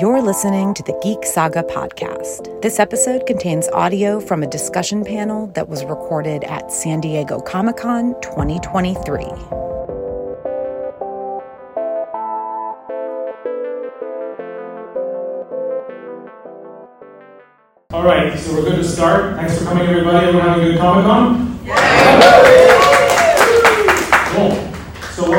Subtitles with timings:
[0.00, 2.62] You're listening to the Geek Saga podcast.
[2.62, 7.76] This episode contains audio from a discussion panel that was recorded at San Diego Comic
[7.76, 9.24] Con 2023.
[17.90, 19.36] All right, so we're good to start.
[19.36, 20.28] Thanks for coming, everybody.
[20.28, 21.58] Everyone having a good Comic Con?
[21.66, 22.69] Cool.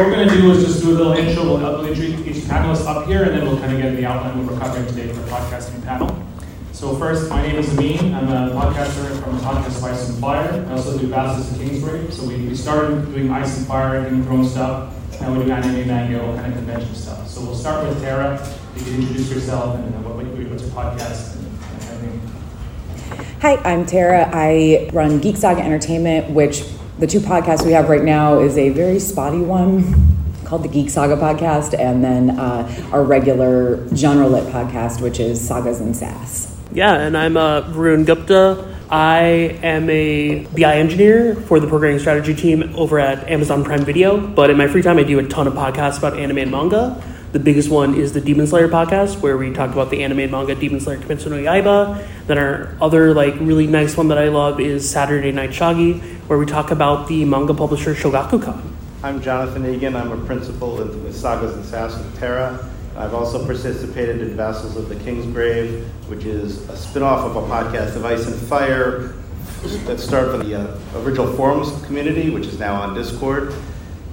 [0.02, 1.44] What we're going to do is just do a little intro.
[1.44, 4.52] We'll, introduce each panelist up here, and then we'll kind of get the outline what
[4.52, 6.26] we're covering today for the podcasting panel.
[6.72, 8.16] So first, my name is Amin.
[8.16, 10.66] I'm a podcaster from podcast Ice and Fire.
[10.68, 12.12] I also do Vassals and Kingsbury.
[12.12, 14.92] So we, we started doing Ice and Fire, of Thrones stuff.
[15.22, 17.28] Now we do anime, manga, kind of convention stuff.
[17.28, 18.44] So we'll start with Tara.
[18.76, 23.40] You can introduce yourself and uh, what, what, what's your podcast and, and.
[23.44, 24.32] Hi, I'm Tara.
[24.34, 26.64] I run Geek Saga Entertainment, which
[27.02, 30.16] the two podcasts we have right now is a very spotty one
[30.46, 35.42] called the Geek Saga podcast, and then uh, our regular genre lit podcast, which is
[35.42, 36.56] Sagas and Sass.
[36.72, 38.78] Yeah, and I'm uh, Varun Gupta.
[38.92, 44.20] I am a BI engineer for the programming strategy team over at Amazon Prime Video.
[44.20, 47.02] But in my free time, I do a ton of podcasts about anime and manga.
[47.32, 50.34] The biggest one is the Demon Slayer podcast, where we talk about the anime and
[50.34, 52.06] manga Demon Slayer Kimetsu no Yaiba.
[52.28, 56.38] Then our other like really nice one that I love is Saturday Night Shogi, where
[56.38, 58.62] we talk about the manga publisher Shogakukan.
[59.02, 59.96] I'm Jonathan Egan.
[59.96, 62.70] I'm a principal in with Sagas and Sass with Terra.
[62.98, 67.48] I've also participated in Vassals of the King's Grave, which is a spin-off of a
[67.48, 69.14] podcast of Ice and Fire
[69.86, 73.54] that started from the uh, original forums community, which is now on Discord.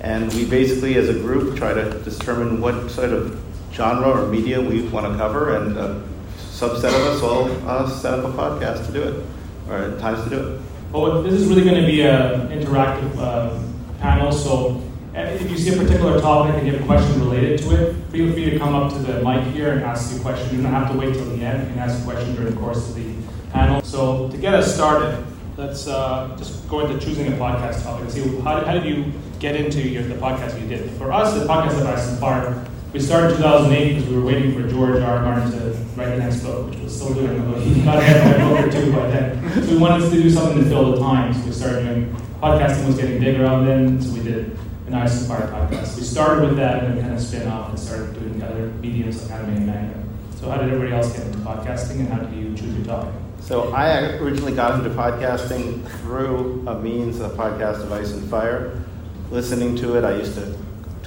[0.00, 3.40] And we basically, as a group, try to determine what sort of
[3.72, 6.02] genre or media we want to cover, and a
[6.36, 9.24] subset of us all uh, set up a podcast to do it,
[9.68, 10.60] or times to do it.
[10.92, 13.60] Well, this is really going to be an interactive uh,
[14.00, 14.82] panel, so
[15.14, 17.96] uh, if you see a particular topic and you have a question related to it,
[18.12, 20.56] feel free to come up to the mic here and ask your question.
[20.56, 21.66] You don't have to wait till the end.
[21.66, 23.14] You can ask a question during the course of the
[23.52, 23.82] panel.
[23.82, 25.24] So to get us started,
[25.56, 29.12] let's uh, just go into choosing a podcast topic and see how, how did you
[29.38, 30.90] get into your, the podcast you did.
[30.92, 34.24] For us, the podcast of Ice and Fire, we started in 2008 because we were
[34.24, 35.18] waiting for George R.
[35.18, 35.22] R.
[35.22, 35.58] Martin to
[35.96, 37.62] write the next book, which was still doing the book.
[37.62, 39.64] He got ahead book or two by then.
[39.64, 41.34] So we wanted to do something to fill the time.
[41.34, 45.26] So we started doing, podcasting was getting bigger out then, so we did an Ice
[45.28, 45.96] Fire podcast.
[45.96, 49.22] We started with that and then kind of spin off and started doing other mediums
[49.22, 50.02] like anime and manga.
[50.36, 53.12] So how did everybody else get into podcasting and how did you choose your topic?
[53.40, 58.82] So I originally got into podcasting through Amin's, a podcast of Ice and Fire.
[59.30, 60.56] Listening to it, I used to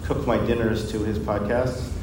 [0.03, 1.87] cook my dinners to his podcasts.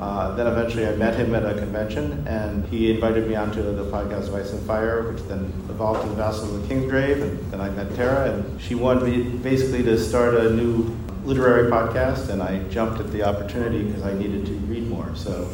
[0.00, 3.84] Uh, then eventually I met him at a convention, and he invited me onto the
[3.84, 7.60] podcast of Ice and Fire, which then evolved into Vassal of the Kingsgrave, and then
[7.60, 12.42] I met Tara, and she wanted me basically to start a new literary podcast, and
[12.42, 14.52] I jumped at the opportunity because I needed to
[14.94, 15.16] read more.
[15.16, 15.44] So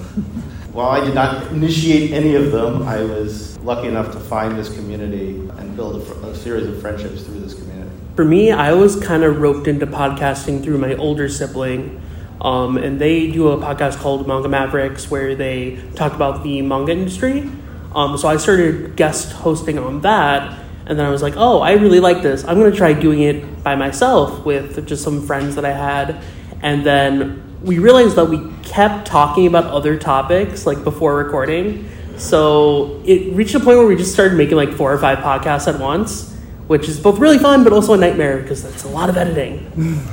[0.73, 4.73] while I did not initiate any of them, I was lucky enough to find this
[4.75, 7.91] community and build a, a series of friendships through this community.
[8.17, 12.01] For me, I was kind of roped into podcasting through my older sibling.
[12.41, 16.93] Um, and they do a podcast called Manga Mavericks where they talk about the manga
[16.93, 17.51] industry.
[17.95, 20.59] Um, so I started guest hosting on that.
[20.87, 22.43] And then I was like, oh, I really like this.
[22.45, 26.23] I'm going to try doing it by myself with just some friends that I had.
[26.63, 31.89] And then we realized that we kept talking about other topics like before recording.
[32.17, 35.73] So it reached a point where we just started making like four or five podcasts
[35.73, 36.35] at once,
[36.69, 39.67] which is both really fun but also a nightmare because that's a lot of editing.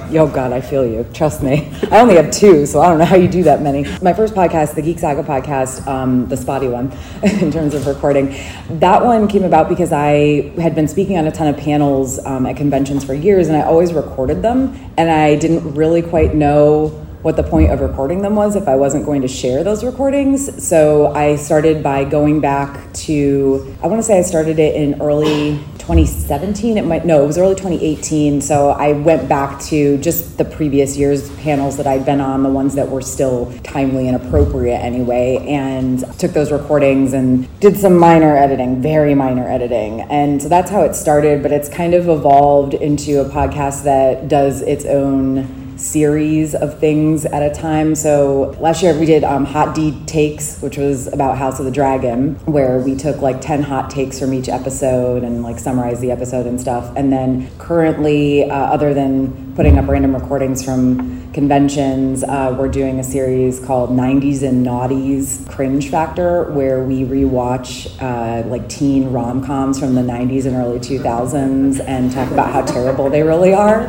[0.09, 1.05] Yo, God, I feel you.
[1.13, 1.71] Trust me.
[1.91, 3.83] I only have two, so I don't know how you do that many.
[4.01, 6.91] My first podcast, the Geek Saga podcast, um, the spotty one
[7.23, 8.35] in terms of recording,
[8.79, 12.45] that one came about because I had been speaking on a ton of panels um,
[12.45, 17.06] at conventions for years and I always recorded them, and I didn't really quite know
[17.27, 20.65] what the point of recording them was if I wasn't going to share those recordings.
[20.65, 25.01] So I started by going back to, I want to say I started it in
[25.01, 26.77] early 2017.
[26.77, 28.39] It might, no, it was early 2018.
[28.39, 32.49] So I went back to just the previous year's panels that I'd been on, the
[32.49, 37.97] ones that were still timely and appropriate anyway, and took those recordings and did some
[37.97, 39.99] minor editing, very minor editing.
[39.99, 44.29] And so that's how it started, but it's kind of evolved into a podcast that
[44.29, 47.95] does its own series of things at a time.
[47.95, 51.71] So last year we did um, Hot D Takes, which was about House of the
[51.71, 56.11] Dragon, where we took like 10 hot takes from each episode and like summarized the
[56.11, 56.91] episode and stuff.
[56.95, 62.23] And then currently, uh, other than putting up random recordings from conventions.
[62.23, 68.47] Uh, we're doing a series called 90s and Naughties Cringe Factor, where we rewatch uh,
[68.49, 73.09] like teen rom coms from the 90s and early 2000s and talk about how terrible
[73.09, 73.87] they really are.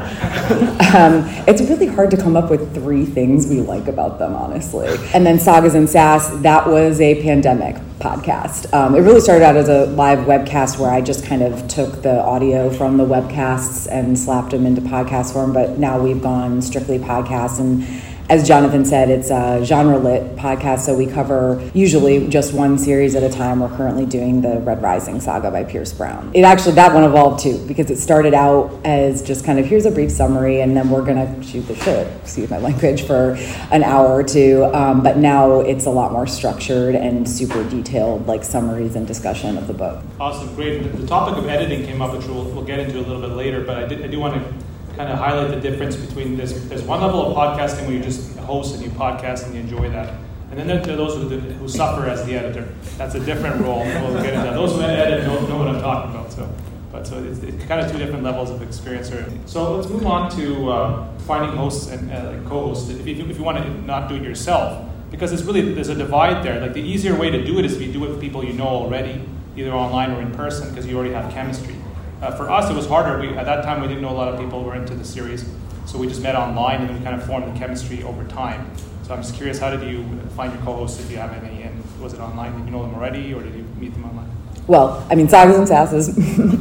[0.96, 4.88] um, it's really hard to come up with three things we like about them, honestly.
[5.12, 8.72] And then Sagas and Sass, that was a pandemic podcast.
[8.72, 12.02] Um, it really started out as a live webcast where I just kind of took
[12.02, 16.62] the audio from the webcasts and slapped them into podcast form, but now we've gone
[16.62, 17.84] strictly podcast and
[18.30, 23.14] as Jonathan said, it's a genre lit podcast, so we cover usually just one series
[23.14, 23.60] at a time.
[23.60, 26.30] We're currently doing the Red Rising saga by Pierce Brown.
[26.34, 29.86] It actually, that one evolved too, because it started out as just kind of here's
[29.86, 33.38] a brief summary, and then we're gonna shoot the shit, excuse my language, for
[33.70, 34.62] an hour or two.
[34.74, 39.56] Um, but now it's a lot more structured and super detailed, like summaries and discussion
[39.56, 40.04] of the book.
[40.20, 40.82] Awesome, great.
[40.82, 43.30] The, the topic of editing came up, which we'll, we'll get into a little bit
[43.30, 44.67] later, but I, did, I do want to
[44.98, 46.52] kind of highlight the difference between this.
[46.68, 49.88] There's one level of podcasting where you just host and you podcast and you enjoy
[49.90, 50.12] that.
[50.50, 52.68] And then there are those who, who suffer as the editor.
[52.96, 53.84] That's a different role.
[53.84, 54.50] We'll get into.
[54.50, 56.32] Those who edit know, know what I'm talking about.
[56.32, 56.52] So,
[56.90, 59.08] but so it's, it's kind of two different levels of experience.
[59.08, 59.24] Here.
[59.46, 62.90] So let's move on to uh, finding hosts and uh, co-hosts.
[62.90, 65.94] If you, if you want to not do it yourself, because it's really there's a
[65.94, 66.60] divide there.
[66.60, 68.54] Like the easier way to do it is if you do it with people you
[68.54, 69.24] know already,
[69.56, 71.76] either online or in person, because you already have chemistry.
[72.20, 73.20] Uh, for us, it was harder.
[73.20, 75.44] We, at that time, we didn't know a lot of people were into the series,
[75.86, 78.70] so we just met online and then we kind of formed the chemistry over time.
[79.04, 80.04] So I'm just curious, how did you
[80.36, 81.62] find your co-hosts if you have any?
[81.62, 82.56] And was it online?
[82.56, 84.28] Did you know them already, or did you meet them online?
[84.66, 86.10] Well, I mean, Sagas and Sass is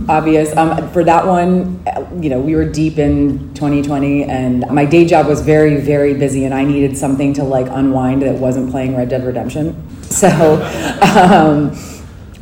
[0.09, 0.55] obvious.
[0.55, 1.83] Um, for that one,
[2.21, 6.45] you know, we were deep in 2020, and my day job was very, very busy,
[6.45, 9.83] and I needed something to like unwind that wasn't playing Red Dead Redemption.
[10.07, 10.63] So.
[11.01, 11.75] Um,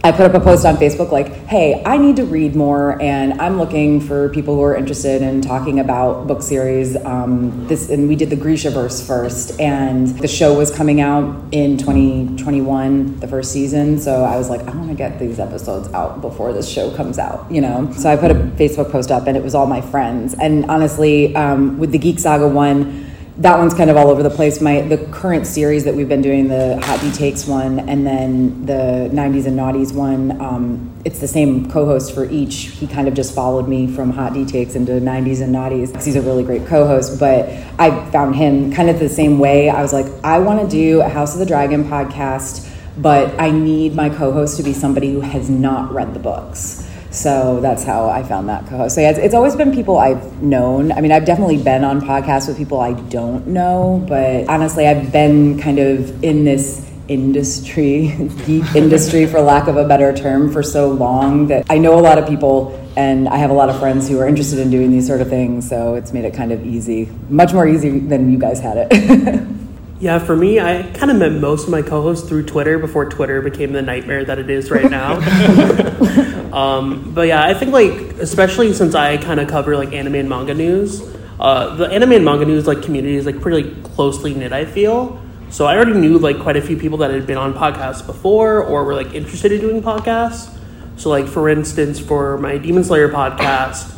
[0.05, 3.41] I put up a post on Facebook like, hey, I need to read more, and
[3.41, 6.95] I'm looking for people who are interested in talking about book series.
[6.95, 11.79] Um, this, and we did the Grishaverse first, and the show was coming out in
[11.79, 13.97] 2021, the first season.
[13.97, 17.17] So I was like, I want to get these episodes out before this show comes
[17.17, 17.91] out, you know?
[17.93, 20.35] So I put a Facebook post up, and it was all my friends.
[20.35, 24.29] And honestly, um, with the Geek Saga one, that one's kind of all over the
[24.29, 24.61] place.
[24.61, 28.65] My the current series that we've been doing, the Hot D Takes one, and then
[28.65, 30.39] the '90s and Naughties one.
[30.39, 32.53] Um, it's the same co-host for each.
[32.53, 36.01] He kind of just followed me from Hot D Takes into '90s and Naughties.
[36.01, 39.69] He's a really great co-host, but I found him kind of the same way.
[39.69, 43.51] I was like, I want to do a House of the Dragon podcast, but I
[43.51, 46.84] need my co-host to be somebody who has not read the books.
[47.15, 48.95] So that's how I found that co-host.
[48.95, 50.91] So yeah, it's, it's, always been people I've known.
[50.91, 55.11] I mean, I've definitely been on podcasts with people I don't know, but honestly, I've
[55.11, 58.15] been kind of in this industry,
[58.45, 62.01] geek industry, for lack of a better term, for so long that I know a
[62.01, 64.91] lot of people and I have a lot of friends who are interested in doing
[64.91, 65.67] these sort of things.
[65.67, 69.47] So it's made it kind of easy, much more easy than you guys had it.
[69.97, 73.41] Yeah, for me, I kind of met most of my co-hosts through Twitter before Twitter
[73.41, 75.15] became the nightmare that it is right now.
[76.55, 77.91] um, but yeah, I think like
[78.21, 81.01] especially since I kind of cover like anime and manga news,
[81.37, 84.53] uh, the anime and manga news like community is like pretty like, closely knit.
[84.53, 85.65] I feel so.
[85.65, 88.85] I already knew like quite a few people that had been on podcasts before or
[88.85, 90.49] were like interested in doing podcasts.
[90.95, 93.93] So like for instance, for my Demon Slayer podcast,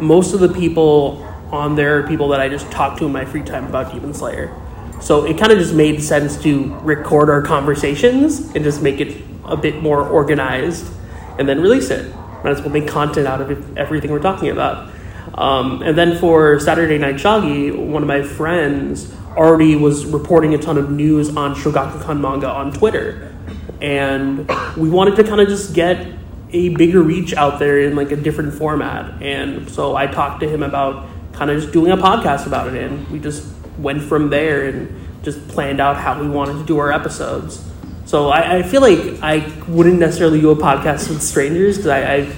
[0.00, 3.24] most of the people on there are people that I just talk to in my
[3.24, 4.52] free time about Demon Slayer.
[5.00, 9.22] So it kind of just made sense to record our conversations and just make it
[9.44, 10.92] a bit more organized
[11.40, 12.14] and then release it.
[12.44, 14.92] Might as well make content out of everything we're talking about.
[15.34, 20.58] Um, and then for Saturday Night Shogi, one of my friends already was reporting a
[20.58, 23.34] ton of news on Shogakukan manga on Twitter.
[23.80, 26.06] And we wanted to kind of just get
[26.52, 29.22] a bigger reach out there in like a different format.
[29.22, 32.82] And so I talked to him about kind of just doing a podcast about it.
[32.82, 33.46] And we just
[33.78, 37.69] went from there and just planned out how we wanted to do our episodes.
[38.10, 42.16] So I, I feel like I wouldn't necessarily do a podcast with strangers because I,
[42.16, 42.32] I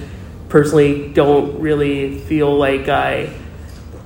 [0.47, 3.35] personally don't really feel like I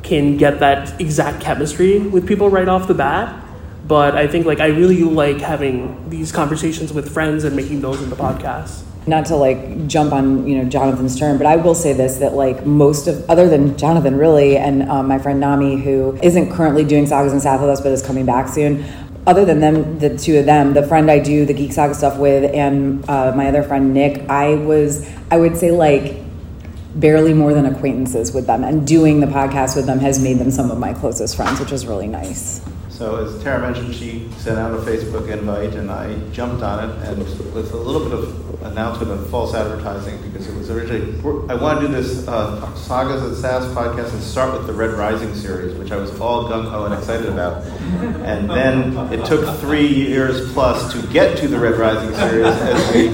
[0.01, 3.43] can get that exact chemistry with people right off the bat.
[3.86, 8.01] But I think like I really like having these conversations with friends and making those
[8.01, 11.93] into podcasts not to like jump on you know Jonathan's turn, but I will say
[11.93, 16.17] this that like most of other than Jonathan really and um, my friend Nami who
[16.21, 18.83] isn't currently doing sagas and Sass with us but is coming back soon.
[19.27, 22.17] Other than them, the two of them, the friend I do the Geek Saga stuff
[22.17, 26.15] with, and uh, my other friend Nick, I was I would say like
[26.96, 30.50] barely more than acquaintances with them, and doing the podcast with them has made them
[30.50, 32.62] some of my closest friends, which is really nice.
[32.98, 37.08] So as Tara mentioned, she sent out a Facebook invite, and I jumped on it,
[37.08, 37.20] and
[37.54, 41.13] with a little bit of announcement of false advertising, because it was originally
[41.48, 44.94] I want to do this uh, Sagas and Sass podcast and start with the Red
[44.94, 47.63] Rising series, which I was all gung ho and excited about,
[48.25, 52.96] and then it took three years plus to get to the Red Rising series as
[52.96, 53.10] we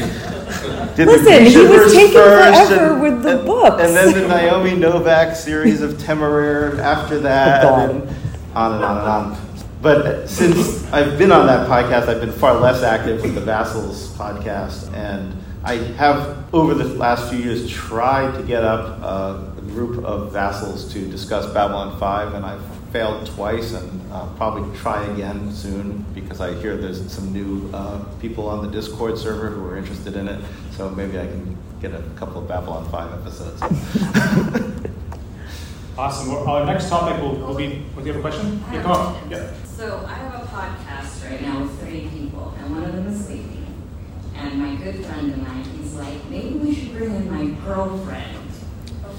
[0.96, 3.84] did Listen, he was taking forever and, with the and, books.
[3.84, 8.08] and then the Naomi Novik series of Temeraire after that, and
[8.56, 9.43] on and on and on.
[9.84, 14.08] But since I've been on that podcast, I've been far less active with the Vassals
[14.14, 15.36] podcast, and
[15.66, 20.90] I have over the last few years tried to get up a group of vassals
[20.94, 22.64] to discuss Babylon 5, and I've
[22.94, 28.06] failed twice, and uh, probably try again soon because I hear there's some new uh,
[28.22, 30.42] people on the Discord server who are interested in it.
[30.78, 34.70] So maybe I can get a couple of Babylon 5 episodes.
[35.98, 36.30] Awesome.
[36.34, 37.68] Well, Our next topic will, will be.
[37.96, 38.64] Do you have a question?
[38.68, 39.30] I Yeah, have come on.
[39.30, 39.54] Yeah.
[39.78, 43.26] So I have a podcast right now with three people, and one of them is
[43.26, 43.66] sleeping.
[44.36, 48.38] And my good friend and I, he's like, maybe we should bring in my girlfriend.
[49.06, 49.10] Oh.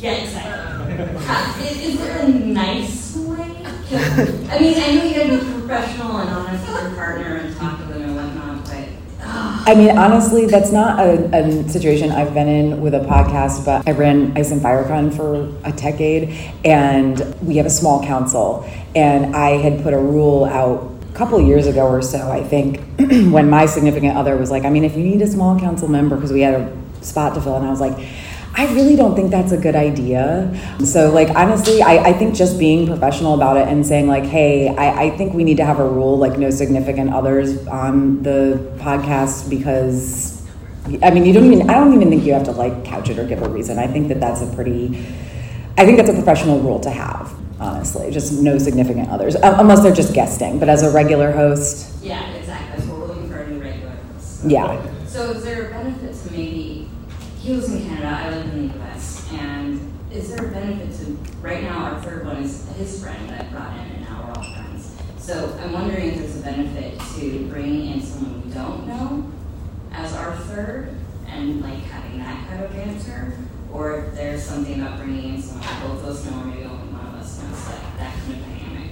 [0.00, 1.66] Yeah, exactly.
[1.66, 3.56] Is, is there a nice way?
[3.64, 7.78] I mean, I know you gotta be professional and honest with your partner and talk
[7.78, 8.88] to them and whatnot, but
[9.22, 13.64] ah, I mean, honestly, that's not a, a situation I've been in with a podcast,
[13.64, 16.30] but I ran Ice and FireCon for a decade,
[16.64, 18.68] and we have a small council.
[18.94, 22.80] And I had put a rule out a couple years ago or so, I think,
[22.98, 26.16] when my significant other was like, I mean, if you need a small council member,
[26.16, 27.98] because we had a spot to fill, and I was like,
[28.54, 30.52] I really don't think that's a good idea.
[30.84, 34.68] So, like, honestly, I, I think just being professional about it and saying, like, hey,
[34.68, 38.58] I, I think we need to have a rule, like, no significant others on the
[38.78, 40.42] podcast because,
[41.02, 43.18] I mean, you don't even, I don't even think you have to, like, couch it
[43.18, 43.78] or give a reason.
[43.78, 44.98] I think that that's a pretty,
[45.78, 49.94] I think that's a professional rule to have, honestly, just no significant others, unless they're
[49.94, 50.58] just guesting.
[50.58, 52.84] But as a regular host, yeah, exactly.
[52.84, 54.44] So we're looking for a new regular host.
[54.44, 55.06] yeah.
[55.06, 56.59] So is there a benefit to maybe,
[57.50, 61.18] he lives in Canada, I live in the US, and is there a benefit to,
[61.40, 64.34] right now, our third one is his friend that I brought in, and now we're
[64.34, 64.94] all friends.
[65.18, 69.32] So I'm wondering if there's a benefit to bringing in someone we don't know
[69.90, 73.36] as our third, and like having that kind of answer,
[73.72, 76.62] or if there's something about bringing in someone that both of us know, or maybe
[76.62, 78.90] only one of us knows, like that kind of dynamic.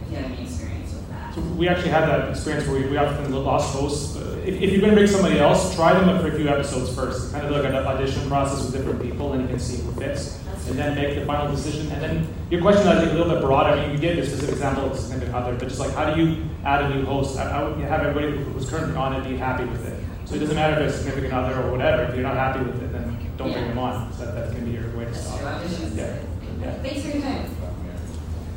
[0.00, 0.87] If you have any experience that.
[1.34, 4.16] So we actually had that experience where we, we often lost hosts.
[4.16, 6.94] Uh, If, if you're going to bring somebody else, try them for a few episodes
[6.94, 7.32] first.
[7.32, 10.40] Kind of like an audition process with different people, and you can see who fits.
[10.68, 11.90] And then make the final decision.
[11.92, 13.66] And then your question, I think, a little bit broad.
[13.66, 16.20] I mean, you gave a specific example of significant other, but just like how do
[16.20, 17.38] you add a new host?
[17.38, 19.96] I, I would have everybody who's currently on it be happy with it.
[20.26, 22.02] So it doesn't matter if it's significant other or whatever.
[22.04, 24.12] If you're not happy with it, then don't bring them on.
[24.12, 25.38] So that, that can be your way to stop.
[25.38, 26.16] true, I was just, Yeah.
[26.60, 26.72] Yeah.
[26.82, 27.57] thanks for your time.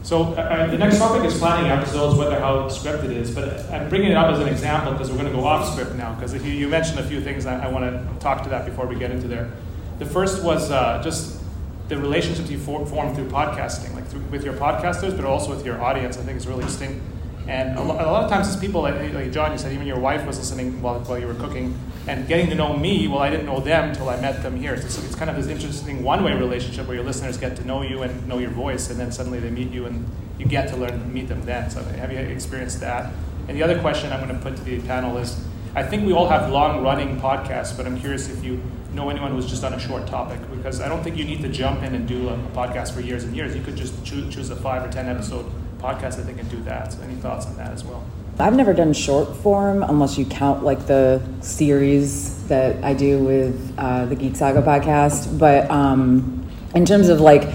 [0.04, 3.32] So uh, uh, the next topic is planning episodes, whether how scripted it is.
[3.32, 5.96] But I'm bringing it up as an example because we're going to go off script
[5.96, 6.14] now.
[6.16, 8.88] Because you, you mentioned a few things, I, I want to talk to that before
[8.88, 9.52] we get into there.
[10.00, 11.40] The first was uh, just
[11.88, 15.66] the relationships you for, form through podcasting, like through, with your podcasters, but also with
[15.66, 16.18] your audience.
[16.18, 17.00] I think is really interesting.
[17.48, 19.52] And a, lo- a lot of times, it's people like, like John.
[19.52, 21.78] You said even your wife was listening while, while you were cooking
[22.08, 23.08] and getting to know me.
[23.08, 24.78] Well, I didn't know them until I met them here.
[24.78, 28.02] So it's kind of this interesting one-way relationship where your listeners get to know you
[28.04, 30.06] and know your voice, and then suddenly they meet you and
[30.38, 31.70] you get to learn meet them then.
[31.70, 33.14] So have you experienced that?
[33.48, 35.44] And the other question I'm going to put to the panel is:
[35.76, 38.62] I think we all have long-running podcasts, but I'm curious if you
[38.94, 41.50] know anyone who's just on a short topic because I don't think you need to
[41.50, 43.56] jump in and do a, podcast for years and years.
[43.56, 45.46] You could just choose, choose a five or ten episode
[45.80, 46.94] podcast, I think, and do that.
[46.94, 48.04] So any thoughts on that as well?
[48.42, 53.74] I've never done short form unless you count like the series that I do with
[53.78, 55.38] uh, the Geek Saga podcast.
[55.38, 57.48] But um, in terms of like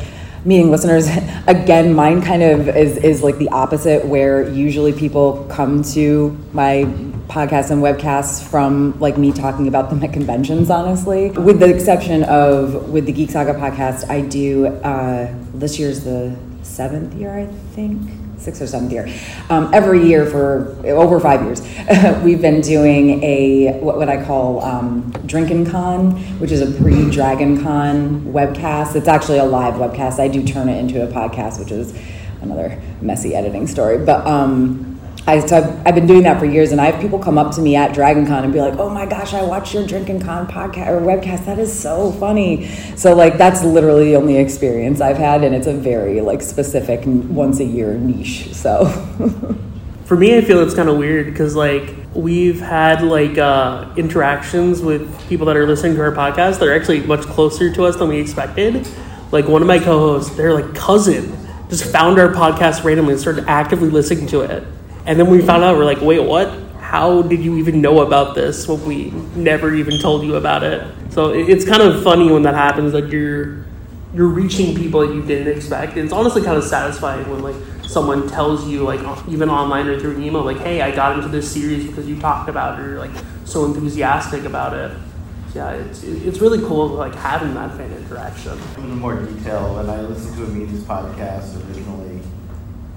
[0.45, 1.09] meeting listeners,
[1.47, 6.85] again, mine kind of is, is like the opposite, where usually people come to my
[7.29, 11.31] podcasts and webcasts from like me talking about them at conventions, honestly.
[11.31, 16.37] With the exception of with the Geek Saga podcast, I do uh, this year's the
[16.63, 19.09] seventh year, I think sixth or seventh year.
[19.51, 21.63] Um, every year for over five years,
[22.23, 27.63] we've been doing a what, what I call um, Drinkin' Con, which is a pre-Dragon
[27.63, 28.95] Con webcast.
[28.95, 30.19] It's actually a live webcast.
[30.21, 31.99] I do turn it into a podcast, which is
[32.43, 33.99] another messy editing story.
[34.05, 34.96] But um,
[35.27, 37.55] I, so I've, I've been doing that for years, and I have people come up
[37.57, 40.21] to me at Dragon Con and be like, "Oh my gosh, I watched your Drinkin'
[40.21, 41.47] Con podcast or webcast.
[41.47, 45.67] That is so funny." So like that's literally the only experience I've had, and it's
[45.67, 48.55] a very like specific once a year niche.
[48.55, 48.87] So
[50.07, 54.81] For me, I feel it's kind of weird because like we've had like uh, interactions
[54.81, 57.97] with people that are listening to our podcast that are actually much closer to us
[57.97, 58.87] than we expected.
[59.33, 61.37] Like one of my co-hosts, they're like cousin,
[61.69, 64.63] just found our podcast randomly and started actively listening to it.
[65.07, 66.49] And then we found out we're like, wait, what?
[66.81, 70.87] How did you even know about this when we never even told you about it?
[71.11, 73.65] So it's kind of funny when that happens that you're
[74.15, 75.97] you're reaching people that you didn't expect.
[75.97, 80.17] It's honestly kind of satisfying when like someone tells you like even online or through
[80.17, 82.99] an email like, hey, I got into this series because you talked about it or
[82.99, 83.11] like
[83.45, 84.97] so enthusiastic about it
[85.57, 88.59] yeah, it's, it's really cool like having that fan interaction.
[88.77, 92.16] In more detail, when I listened to Amin's podcast originally,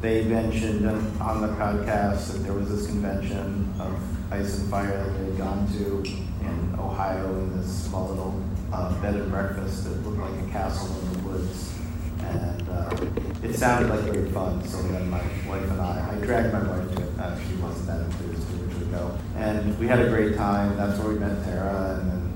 [0.01, 0.87] they mentioned
[1.19, 3.99] on the podcast that there was this convention of
[4.31, 6.03] Ice and Fire that they had gone to
[6.41, 8.41] in Ohio in this small little
[8.71, 11.73] uh, bed and breakfast that looked like a castle in the woods.
[12.19, 12.95] And uh,
[13.43, 16.95] it sounded like great fun, so then my wife and I, I dragged my wife
[16.95, 17.19] to it.
[17.19, 19.17] Uh, she wasn't that enthused, which would go.
[19.35, 20.77] And we had a great time.
[20.77, 22.33] That's where we met Tara, and then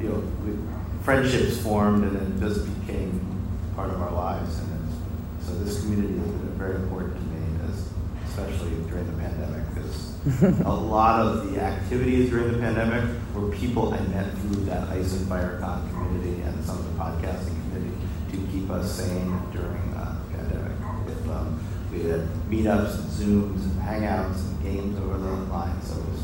[0.00, 0.58] you know, we,
[1.04, 3.20] friendships formed and it just became
[3.76, 4.58] part of our lives.
[4.60, 4.88] And
[5.42, 6.14] so this community
[6.62, 7.88] very important to me, as,
[8.28, 13.02] especially during the pandemic, because a lot of the activities during the pandemic
[13.34, 17.58] were people I met through that Ice and FireCon community and some of the podcasting
[17.62, 17.96] community
[18.30, 20.78] to keep us sane during uh, the pandemic.
[21.04, 21.58] With, um,
[21.90, 26.22] we had meetups and Zooms and Hangouts and games over the line, so it was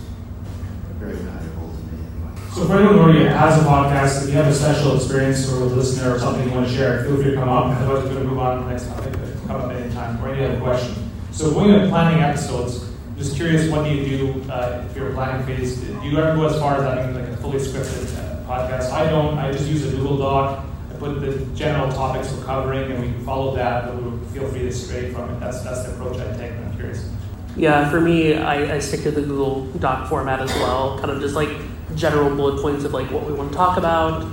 [1.01, 2.41] very valuable to me anyway.
[2.55, 5.67] so for anyone already has a podcast, if you have a special experience or a
[5.67, 7.67] listener or something you want to share, feel free to come up.
[7.67, 9.28] Otherwise, we're going to move on to the next topic.
[9.49, 11.11] Come up anytime or any other question.
[11.33, 12.85] So when you're planning episodes,
[13.17, 15.81] just curious, what do you do uh, if you're planning phase?
[15.81, 18.93] Do you ever go as far as having like a fully scripted uh, podcast?
[18.93, 19.39] I don't.
[19.39, 20.67] I just use a Google Doc.
[20.91, 23.87] I put the general topics we're covering, and we can follow that.
[23.87, 25.41] But we feel free to stray from it.
[25.41, 26.53] That's that's the approach I take.
[26.53, 27.09] I'm curious.
[27.57, 30.99] Yeah, for me, I, I stick to the Google Doc format as well.
[30.99, 31.49] Kind of just like
[31.97, 34.25] general bullet points of like what we want to talk about.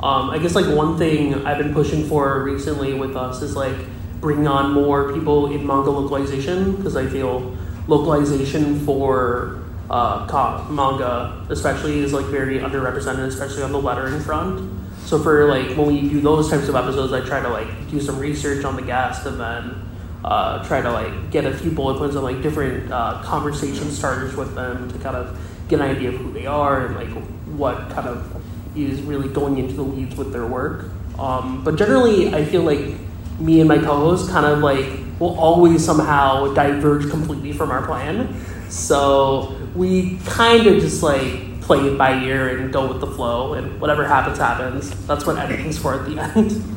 [0.00, 3.76] Um, I guess like one thing I've been pushing for recently with us is like
[4.22, 7.54] bringing on more people in manga localization because I feel
[7.88, 14.80] localization for uh, manga especially is like very underrepresented, especially on the lettering front.
[15.04, 18.00] So for like when we do those types of episodes, I try to like do
[18.00, 19.88] some research on the guest and then
[20.24, 24.36] uh, try to like get a few bullet points on like different uh, conversation starters
[24.36, 25.36] with them to kind of
[25.68, 27.10] get an idea of who they are and like
[27.58, 28.40] what kind of
[28.76, 30.88] is really going into the weeds with their work.
[31.18, 32.94] Um, but generally, I feel like
[33.38, 34.86] me and my co-host kind of like
[35.18, 38.34] will always somehow diverge completely from our plan.
[38.70, 43.54] So we kind of just like play it by ear and go with the flow,
[43.54, 44.90] and whatever happens, happens.
[45.06, 46.62] That's what editing's for at the end.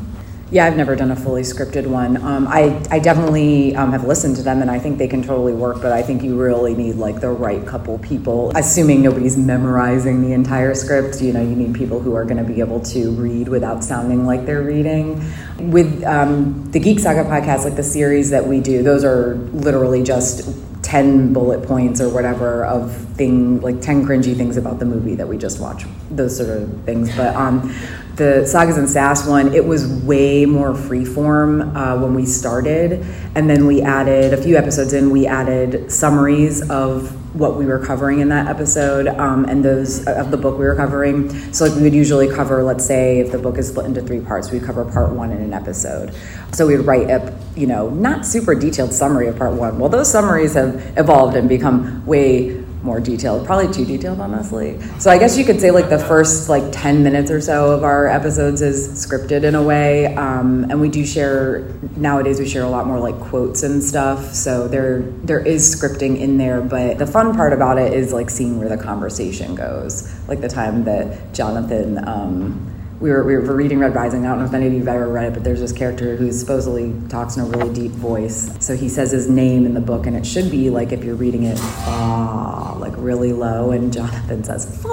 [0.56, 2.16] Yeah, I've never done a fully scripted one.
[2.24, 5.52] Um, I, I definitely um, have listened to them and I think they can totally
[5.52, 8.54] work, but I think you really need like the right couple people.
[8.56, 12.46] Assuming nobody's memorizing the entire script, you know, you need people who are going to
[12.46, 15.22] be able to read without sounding like they're reading.
[15.60, 20.04] With um, the Geek Saga podcast, like the series that we do, those are literally
[20.04, 20.48] just
[20.86, 25.28] 10 bullet points or whatever of thing like 10 cringy things about the movie that
[25.28, 27.14] we just watched those sort of things.
[27.16, 27.74] But um
[28.16, 33.06] the sagas and sass one it was way more freeform uh, when we started.
[33.34, 37.80] And then we added a few episodes in we added summaries of what we were
[37.80, 41.30] covering in that episode um, and those of the book we were covering.
[41.54, 44.22] So like we would usually cover let's say if the book is split into three
[44.22, 46.16] parts we'd cover part one in an episode.
[46.54, 49.78] So we would write a you know not super detailed summary of part one.
[49.80, 54.80] Well those summaries have evolved and become way more detailed, probably too detailed, honestly.
[55.00, 57.84] So I guess you could say like the first like 10 minutes or so of
[57.84, 60.16] our episodes is scripted in a way.
[60.16, 61.68] Um, and we do share,
[61.98, 64.36] nowadays we share a lot more like quotes and stuff.
[64.36, 68.30] So there, there is scripting in there, but the fun part about it is like
[68.30, 70.14] seeing where the conversation goes.
[70.28, 74.26] Like the time that Jonathan, um, we were, we were reading Red Rising.
[74.26, 76.16] I don't know if any of you have ever read it, but there's this character
[76.16, 78.56] who supposedly talks in a really deep voice.
[78.66, 81.16] So he says his name in the book, and it should be like if you're
[81.16, 84.66] reading it, ah, like really low, and Jonathan says,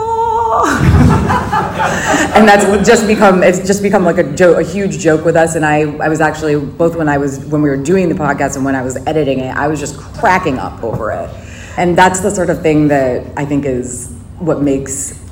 [2.35, 5.55] and that's just become it's just become like a joke, a huge joke with us.
[5.55, 8.57] And I, I was actually both when I was when we were doing the podcast
[8.57, 11.31] and when I was editing it, I was just cracking up over it.
[11.79, 15.23] And that's the sort of thing that I think is what makes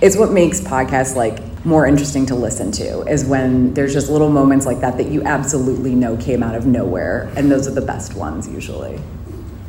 [0.00, 4.30] it's what makes podcasts like more interesting to listen to is when there's just little
[4.30, 7.80] moments like that that you absolutely know came out of nowhere and those are the
[7.80, 8.98] best ones usually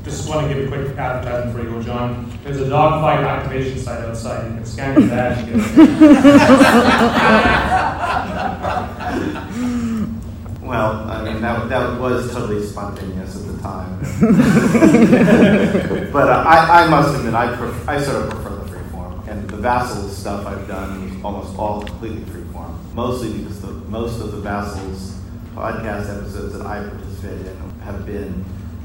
[0.03, 2.29] just want to give a quick advertisement before you go, John.
[2.43, 4.49] There's a dogfight activation site outside.
[4.49, 5.47] You can scan your badge.
[10.61, 13.97] well, I mean, that, that was totally spontaneous at the time.
[16.11, 19.23] but uh, I, I must admit, I, pref- I sort of prefer the free form
[19.29, 24.19] and the Vassal stuff I've done was almost all completely freeform, mostly because the, most
[24.19, 25.17] of the Vassals
[25.55, 28.43] podcast episodes that I participated in have been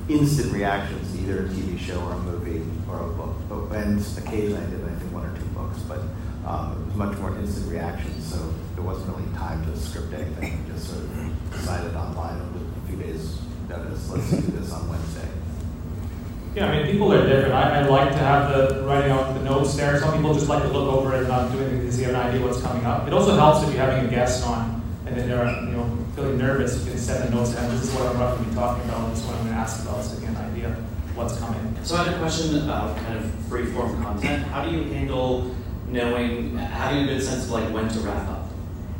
[0.08, 3.36] instant reactions to either a TV show or a movie or a book.
[3.48, 6.00] But, and occasionally I did, I think, one or two books, but
[6.46, 10.64] um, it was much more instant reactions, so there wasn't really time to script anything.
[10.64, 14.88] We just sort of decided online with a few days notice, let's do this on
[14.88, 15.28] Wednesday.
[16.58, 17.54] Yeah, I mean, people are different.
[17.54, 19.96] I, I like to have the writing out the notes there.
[20.00, 22.14] Some people just like to look over it and not do anything because they have
[22.14, 23.06] an idea what's coming up.
[23.06, 26.36] It also helps if you're having a guest on and then they're you know feeling
[26.36, 26.84] nervous.
[26.84, 27.70] You can set the notes down.
[27.70, 29.08] This is what I'm roughly talking about.
[29.10, 30.70] This is what I'm going to ask about, so you get an idea
[31.14, 31.76] what's coming.
[31.84, 34.42] So I had a question about kind of free form content.
[34.46, 35.54] How do you handle
[35.86, 38.48] knowing, having a good sense of like when to wrap up?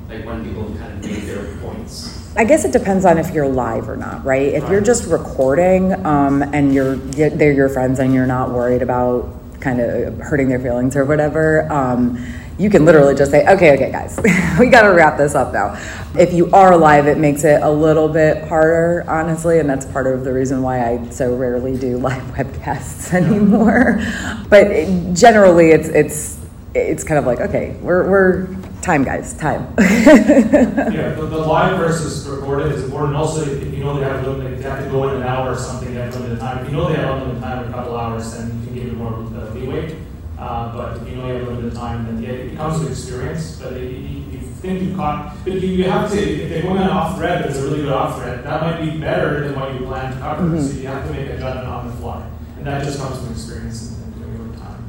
[0.09, 2.28] Like when people have kind of made their points?
[2.37, 4.55] I guess it depends on if you're live or not, right?
[4.55, 9.29] If you're just recording um, and you're they're your friends and you're not worried about
[9.61, 12.25] kind of hurting their feelings or whatever, um,
[12.59, 14.19] you can literally just say, "Okay, okay, guys,
[14.59, 15.81] we got to wrap this up now."
[16.19, 20.07] If you are live, it makes it a little bit harder, honestly, and that's part
[20.07, 24.01] of the reason why I so rarely do live webcasts anymore.
[24.49, 26.38] But it, generally, it's it's
[26.75, 28.47] it's kind of like, okay, we're we're
[28.83, 29.67] time, guys, time.
[29.79, 33.17] Yeah, the, the live versus recorded is important.
[33.17, 35.53] Also, if if you know they have limited, they have to go in an hour
[35.53, 36.64] or something, they have limited time.
[36.64, 38.95] If you know they have unlimited time, a couple hours, then you can give it
[38.95, 39.97] more uh, leeway.
[40.38, 43.59] Uh, but if you know you have limited time, then yeah, it becomes an experience.
[43.61, 46.79] But if you, you think you caught, but you, you have to, if they're going
[46.79, 49.59] on off thread, if it's a really good off thread, that might be better than
[49.59, 50.43] what you planned to cover.
[50.45, 50.62] Mhm.
[50.67, 52.25] So you have to make a judgment on the fly.
[52.57, 54.85] And that just comes from experience and and doing it over time.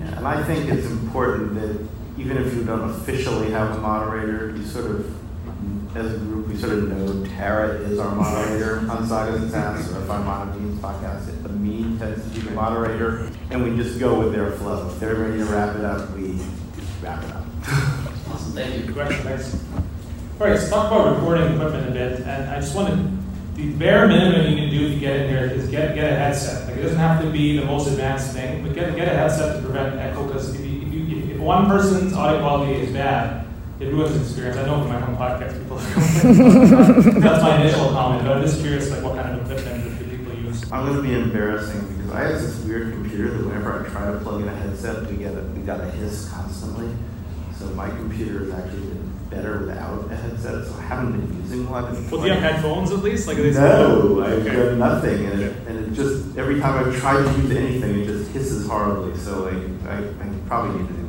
[0.00, 1.78] Yeah, and I think it's important that
[2.24, 6.56] even if you don't officially have a moderator, you sort of, as a group, we
[6.56, 10.48] sort of know Tara is our moderator on Sagas and Sounds, or if I'm on
[10.52, 14.32] Amin's podcast, it- the me tends to be the moderator, and we just go with
[14.32, 14.88] their flow.
[14.88, 16.38] If they're ready to wrap it up, we
[17.02, 17.44] wrap it up.
[18.32, 18.82] Awesome, thank you.
[18.86, 19.54] Good question, thanks.
[20.40, 23.10] All right, let's talk about recording equipment a bit, and I just want to,
[23.56, 26.66] the bare minimum you can do to get in here is get, get a headset.
[26.66, 29.56] Like, it doesn't have to be the most advanced thing, but get, get a headset
[29.56, 30.56] to prevent echo, because
[31.44, 33.46] one person's audio quality is bad,
[33.80, 34.56] it ruins the experience.
[34.56, 35.76] I know from my home podcast, people
[37.20, 40.34] That's my initial comment, but I'm just curious, like, what kind of equipment do people
[40.34, 40.62] use?
[40.72, 44.18] I'm gonna be embarrassing because I have this weird computer that whenever I try to
[44.20, 46.88] plug in a headset, we get a, we got a hiss constantly.
[47.58, 51.68] So my computer is actually been better without a headset, so I haven't been using
[51.68, 51.84] one.
[51.94, 53.26] in Well, do you have headphones at least?
[53.26, 54.54] Like, are they No, I've Okay.
[54.56, 58.06] done nothing, and it, and it just every time I've tried to use anything, it
[58.06, 59.16] just hisses horribly.
[59.18, 59.54] So like,
[59.88, 61.03] I, I probably need a new machine.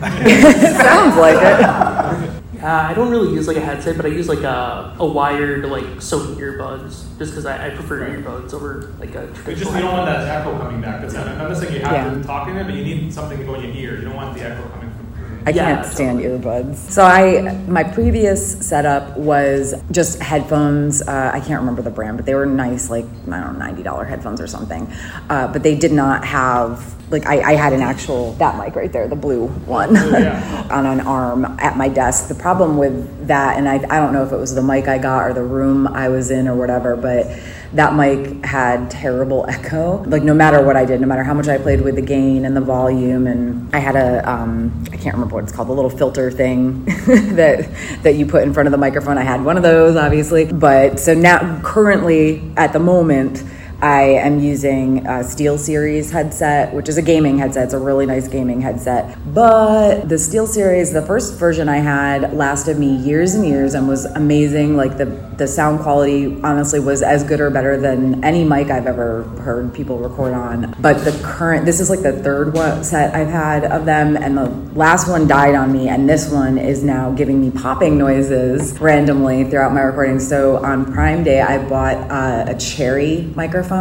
[0.00, 2.30] Sounds like it.
[2.62, 5.66] Uh, I don't really use like a headset, but I use like a, a wired
[5.66, 8.18] like Sony earbuds just because I, I prefer Right.
[8.24, 9.72] earbuds over like a It's traditional.
[9.72, 11.02] just you don't want that echo coming back.
[11.02, 12.14] That's I'm not saying you have Yeah.
[12.14, 13.98] to talk in it, but you need something to go in your ear.
[13.98, 15.42] You don't want the echo coming from.
[15.46, 16.76] I Yeah, can't stand earbuds.
[16.76, 21.02] So I, my previous setup was just headphones.
[21.02, 23.82] Uh, I can't remember the brand, but they were nice, like I don't know, ninety
[23.82, 24.90] dollar headphones or something.
[25.28, 28.92] Uh, but they did not have like I, I had an actual that mic right
[28.92, 30.68] there, the blue one, Oh, yeah.
[30.70, 32.28] on an arm at my desk.
[32.28, 34.98] The problem with that, and I, I don't know if it was the mic I
[34.98, 37.26] got or the room I was in or whatever, but
[37.74, 40.02] that mic had terrible echo.
[40.04, 42.44] Like no matter what I did, no matter how much I played with the gain
[42.44, 45.72] and the volume, and I had a um, I can't remember what it's called, the
[45.72, 46.84] little filter thing
[47.36, 47.68] that
[48.02, 49.18] that you put in front of the microphone.
[49.18, 53.44] I had one of those, obviously, but so now currently at the moment.
[53.84, 57.64] I am using a SteelSeries headset, which is a gaming headset.
[57.64, 59.18] It's a really nice gaming headset.
[59.34, 64.06] But the SteelSeries, the first version I had, lasted me years and years and was
[64.06, 64.74] amazing.
[64.74, 65.04] Like the
[65.36, 69.74] the sound quality, honestly, was as good or better than any mic I've ever heard
[69.74, 70.74] people record on.
[70.80, 74.38] But the current, this is like the third one set I've had of them, and
[74.38, 78.78] the last one died on me, and this one is now giving me popping noises
[78.78, 80.20] randomly throughout my recording.
[80.20, 83.73] So on Prime Day, I bought uh, a Cherry microphone,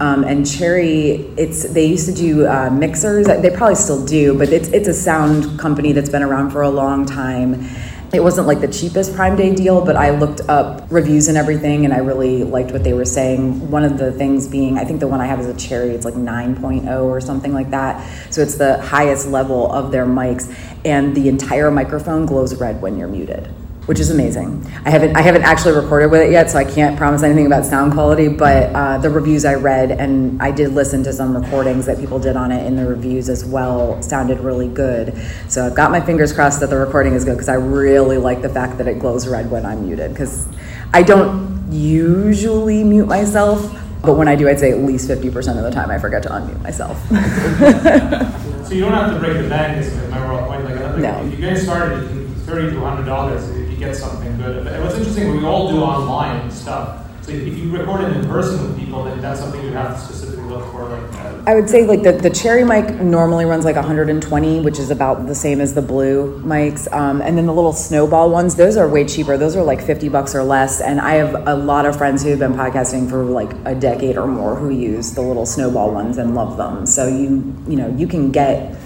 [0.00, 3.26] um, and Cherry, it's they used to do uh, mixers.
[3.26, 6.70] They probably still do, but it's it's a sound company that's been around for a
[6.70, 7.68] long time.
[8.12, 11.84] It wasn't like the cheapest Prime Day deal, but I looked up reviews and everything,
[11.84, 13.70] and I really liked what they were saying.
[13.70, 15.90] One of the things being, I think the one I have is a Cherry.
[15.90, 18.04] It's like 9.0 or something like that.
[18.32, 20.52] So it's the highest level of their mics,
[20.84, 23.48] and the entire microphone glows red when you're muted
[23.90, 24.64] which is amazing.
[24.84, 27.66] I haven't I haven't actually recorded with it yet, so I can't promise anything about
[27.66, 28.28] sound quality.
[28.28, 32.20] But uh, the reviews I read, and I did listen to some recordings that people
[32.20, 35.20] did on it in the reviews as well, sounded really good.
[35.48, 38.42] So I've got my fingers crossed that the recording is good because I really like
[38.42, 40.46] the fact that it glows red when I'm muted because
[40.94, 43.76] I don't usually mute myself.
[44.02, 46.28] But when I do, I'd say at least 50% of the time I forget to
[46.28, 46.96] unmute myself.
[48.70, 50.62] So you don't have to break the bank, is my overall point.
[50.64, 51.26] Like, I think No.
[51.26, 54.66] if you guys started, you can thirty to hundred dollars if you get something good.
[54.66, 57.06] And what's interesting, we all do online stuff.
[57.22, 60.00] So if you record it in person with people, then that's something you have to
[60.00, 61.12] specifically look for, like.
[61.14, 64.90] Uh, I would say like the, the cherry mic normally runs like 120, which is
[64.90, 66.90] about the same as the blue mics.
[66.92, 69.36] Um, and then the little snowball ones, those are way cheaper.
[69.36, 70.80] Those are like 50 bucks or less.
[70.80, 74.16] And I have a lot of friends who have been podcasting for like a decade
[74.16, 76.86] or more who use the little snowball ones and love them.
[76.86, 78.76] So you you know you can get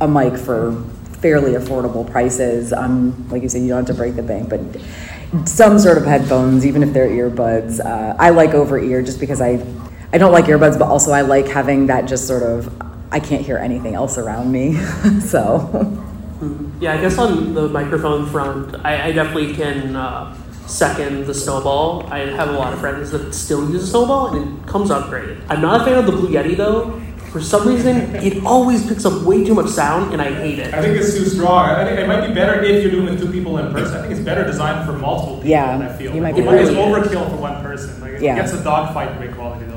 [0.00, 0.72] a mic for
[1.26, 2.72] fairly affordable prices.
[2.72, 4.60] Um, like you said, you don't have to break the bank, but
[5.48, 7.84] some sort of headphones, even if they're earbuds.
[7.84, 9.60] Uh, I like over ear just because I,
[10.12, 12.72] I don't like earbuds, but also I like having that just sort of,
[13.10, 14.76] I can't hear anything else around me.
[15.20, 16.00] so.
[16.78, 20.32] Yeah, I guess on the microphone front, I, I definitely can uh,
[20.68, 22.06] second the snowball.
[22.06, 25.10] I have a lot of friends that still use a snowball, and it comes out
[25.10, 25.38] great.
[25.48, 27.02] I'm not a fan of the Blue Yeti though.
[27.36, 30.72] For some reason, it always picks up way too much sound, and I hate it.
[30.72, 31.68] I think it's too strong.
[31.68, 33.94] I think it might be better if you're doing it with two people in person.
[33.94, 35.50] I think it's better designed for multiple people.
[35.50, 38.00] Yeah, I feel you might like, be one is overkill for one person.
[38.00, 38.36] Like, it Yeah.
[38.36, 39.76] gets a dogfight great quality though.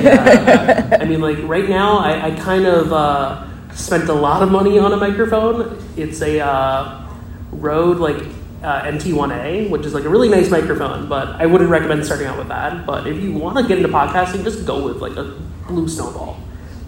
[0.00, 0.98] Yeah.
[1.00, 4.78] I mean, like right now, I, I kind of uh, spent a lot of money
[4.78, 5.84] on a microphone.
[5.96, 7.08] It's a uh,
[7.50, 8.22] Rode like
[8.62, 12.38] uh, NT1A, which is like a really nice microphone, but I wouldn't recommend starting out
[12.38, 12.86] with that.
[12.86, 16.38] But if you want to get into podcasting, just go with like a blue snowball.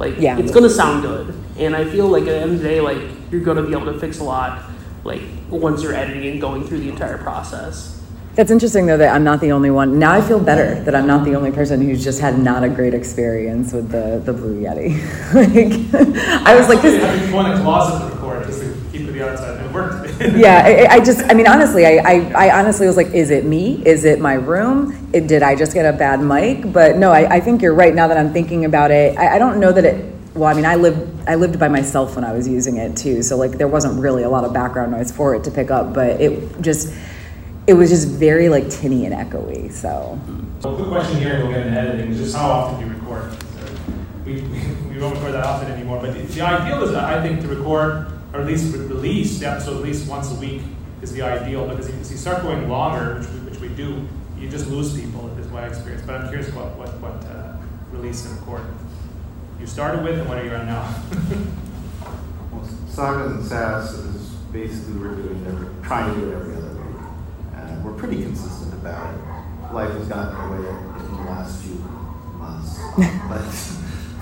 [0.03, 0.37] Like Yeah.
[0.37, 2.99] it's gonna sound good, and I feel like at the end of the day, like
[3.31, 4.63] you're gonna be able to fix a lot,
[5.05, 8.01] like once you're editing and going through the entire process.
[8.35, 10.01] That's interesting though that I'm not the only one.
[10.01, 12.69] Now I feel better that I'm not the only person who's just had not a
[12.69, 14.99] great experience with the, the Blue Yeti.
[15.35, 15.95] like,
[16.49, 18.75] I was like, Somebody this, had to go in a closet to record just to
[18.91, 19.59] keep it the outside.
[19.59, 20.02] and It worked.
[20.37, 23.45] yeah, I, I just, I mean, honestly, I, I, I honestly was like, is it
[23.45, 23.83] me?
[23.87, 25.11] Is it my room?
[25.13, 26.73] It, did I just get a bad mic?
[26.73, 27.95] But no, I, I think you're right.
[27.95, 30.15] Now that I'm thinking about it, I, I don't know that it.
[30.35, 33.23] Well, I mean, I lived, I lived by myself when I was using it too,
[33.23, 35.93] so like there wasn't really a lot of background noise for it to pick up,
[35.93, 36.95] but it just,
[37.67, 39.71] it was just very like tinny and echoey.
[39.71, 40.19] So
[40.63, 43.37] Well, quick question here, and we'll get into editing, just how often do you record?
[44.25, 44.41] We, we,
[44.95, 46.37] we don't record that often anymore, but the, the is,
[46.93, 50.31] that I think, to record, or at least re- release the episode at least once
[50.31, 50.63] a week
[51.01, 54.07] is the ideal, because if you start going longer, which we, which we do,
[54.39, 56.03] you just lose people, is my experience.
[56.07, 57.57] But I'm curious what, what, what uh,
[57.93, 58.65] release and record
[59.63, 60.95] you started with and what are you on now?
[62.51, 66.75] Well, Sagas and Sass is basically we're doing every, trying to do it every other
[66.75, 67.01] week.
[67.55, 69.73] And we're pretty consistent about it.
[69.73, 71.77] Life has gotten in the way in the last few
[72.37, 72.79] months.
[73.31, 73.41] but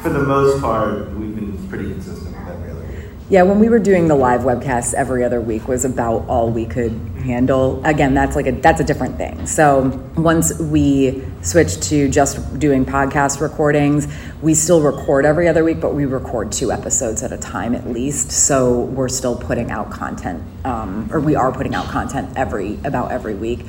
[0.01, 3.11] for the most part, we've been pretty consistent with every other week.
[3.31, 6.67] Yeah, when we were doing the live webcasts every other week was about all we
[6.67, 6.91] could
[7.23, 7.81] handle.
[7.87, 9.47] Again, that's like a that's a different thing.
[9.47, 14.09] So once we switched to just doing podcast recordings,
[14.43, 17.89] we still record every other week, but we record two episodes at a time at
[17.89, 18.33] least.
[18.33, 23.13] So we're still putting out content, um, or we are putting out content every about
[23.13, 23.61] every week.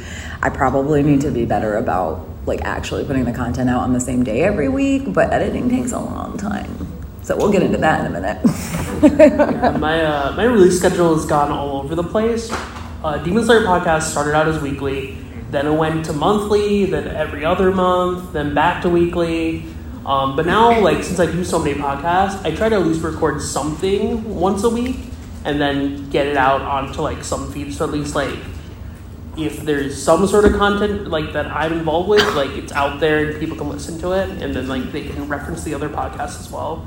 [0.41, 4.01] I probably need to be better about like actually putting the content out on the
[4.01, 6.90] same day every week, but editing takes a long time.
[7.23, 8.43] So we'll get into that in a minute.
[9.79, 12.51] My uh, my release schedule has gone all over the place.
[13.03, 15.17] Uh, Demon Slayer podcast started out as weekly,
[15.49, 19.65] then it went to monthly, then every other month, then back to weekly.
[20.05, 23.01] Um, but now, like since I do so many podcasts, I try to at least
[23.01, 24.97] record something once a week,
[25.45, 27.77] and then get it out onto like some feeds.
[27.77, 28.37] So at least like
[29.37, 33.29] if there's some sort of content like that I'm involved with, like it's out there
[33.29, 36.39] and people can listen to it, and then like they can reference the other podcasts
[36.39, 36.85] as well.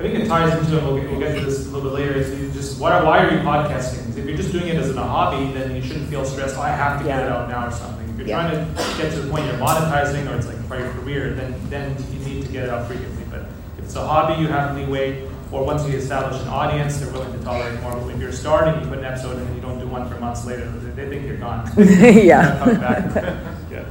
[0.00, 1.94] I think it ties into, and we'll get, we'll get to this a little bit
[2.00, 4.16] later, is you just, why, why are you podcasting?
[4.16, 6.70] If you're just doing it as a hobby, then you shouldn't feel stressed, oh, I
[6.70, 8.08] have to get it out now or something.
[8.08, 8.48] If you're Yeah.
[8.48, 11.54] trying to get to the point you're monetizing, or it's like for your career, then,
[11.68, 13.24] then you need to get it out frequently.
[13.30, 13.40] But
[13.76, 17.38] if it's a hobby, you have leeway, or once you establish an audience, they're willing
[17.38, 17.94] to tolerate more.
[17.96, 20.18] But if you're starting, you put an episode in and you don't do one for
[20.18, 20.64] months later,
[20.96, 21.70] they think you're gone.
[21.76, 22.56] Yeah.
[22.58, 23.04] Coming back.
[23.70, 23.84] Yeah.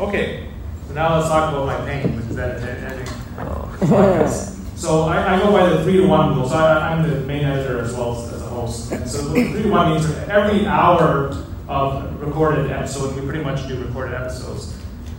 [0.00, 0.48] Okay,
[0.88, 3.14] so now let's talk about my pain, which is ed- ed- editing.
[3.36, 4.57] podcasts.
[4.78, 6.48] So I, I go by the three to one rule.
[6.48, 8.92] So I, I'm the main editor as well as, as a host.
[8.92, 11.34] And so the three to one means every hour
[11.68, 14.74] of recorded episode, we pretty much do recorded episodes.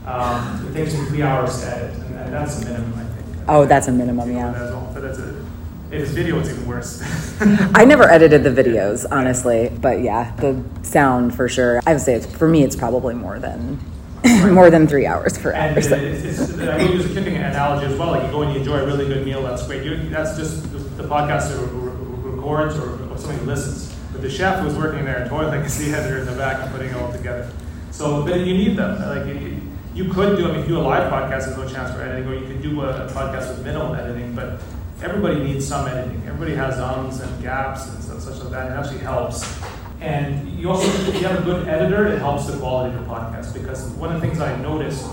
[0.05, 3.37] Um, it takes me three hours to edit, and, and that's a minimum, I think.
[3.49, 4.51] Oh, that's a minimum, yeah.
[4.51, 5.45] That's all- But that's a,
[5.91, 7.01] if it's video, it's even worse.
[7.75, 11.81] I never edited the videos, honestly, but yeah, the sound for sure.
[11.85, 13.79] I would say it's, for me, it's probably more than
[14.51, 15.81] more than three hours per And hour.
[15.81, 18.09] so- it's, it's, I will use a cooking analogy as well.
[18.11, 19.83] Like you go and you enjoy a really good meal, that's great.
[19.83, 23.95] You, that's just the, the who- who records or, or somebody listens.
[24.11, 26.89] But the chef who's working there toiling is the editor in the back and putting
[26.89, 27.49] it all together.
[27.91, 28.99] So, but you need them.
[29.01, 29.61] Like you,
[29.93, 30.45] you could do.
[30.47, 32.45] I mean, if you do a live podcast, there's no chance for editing, or you
[32.47, 34.33] could do a, a podcast with minimal editing.
[34.35, 34.59] But
[35.01, 36.21] everybody needs some editing.
[36.27, 38.71] Everybody has ums and gaps and stuff such like that.
[38.71, 39.43] It actually helps.
[40.01, 43.09] And you also, if you have a good editor, it helps the quality of your
[43.09, 45.05] podcast because one of the things I noticed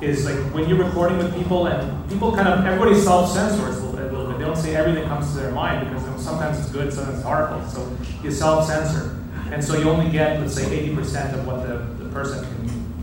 [0.00, 3.92] is like when you're recording with people and people kind of everybody self-censors a little
[3.92, 4.38] bit, a little bit.
[4.38, 7.66] They don't say everything comes to their mind because sometimes it's good, sometimes it's horrible.
[7.68, 9.16] So you self-censor,
[9.52, 12.44] and so you only get let's say 80% of what the, the person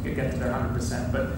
[0.03, 1.11] can get to their 100%.
[1.11, 1.29] But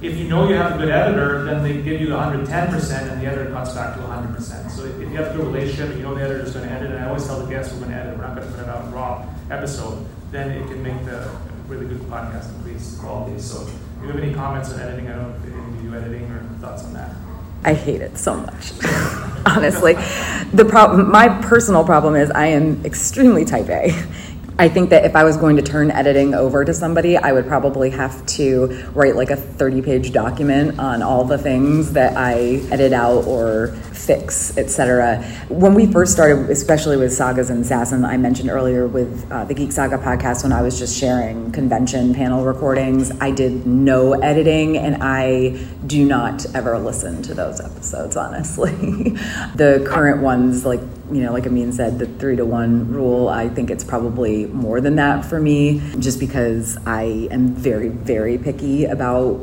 [0.00, 3.26] if you know you have a good editor, then they give you 110% and the
[3.26, 4.70] editor cuts back to 100%.
[4.70, 6.72] So if you have a good relationship and you know the editor is going to
[6.72, 8.54] edit, and I always tell the guests we're going to edit, we're not going to
[8.54, 11.28] put it out raw episode, then it can make the
[11.66, 13.40] really good podcast increase quality.
[13.40, 15.94] So if you have any comments on editing, I don't know if any of you
[15.94, 17.14] editing or thoughts on that.
[17.64, 18.72] I hate it so much.
[19.46, 19.94] Honestly,
[20.52, 23.90] the problem, my personal problem is I am extremely type A.
[24.60, 27.46] I think that if I was going to turn editing over to somebody, I would
[27.46, 32.60] probably have to write like a 30 page document on all the things that I
[32.72, 35.22] edit out or fix, etc.
[35.48, 39.54] When we first started, especially with Sagas and Assassin, I mentioned earlier with uh, the
[39.54, 44.76] Geek Saga podcast when I was just sharing convention panel recordings, I did no editing
[44.76, 45.50] and I
[45.86, 48.72] do not ever listen to those episodes, honestly.
[49.54, 50.80] the current ones, like
[51.12, 54.80] you know, like Amin said, the three to one rule, I think it's probably more
[54.80, 59.40] than that for me, just because I am very, very picky about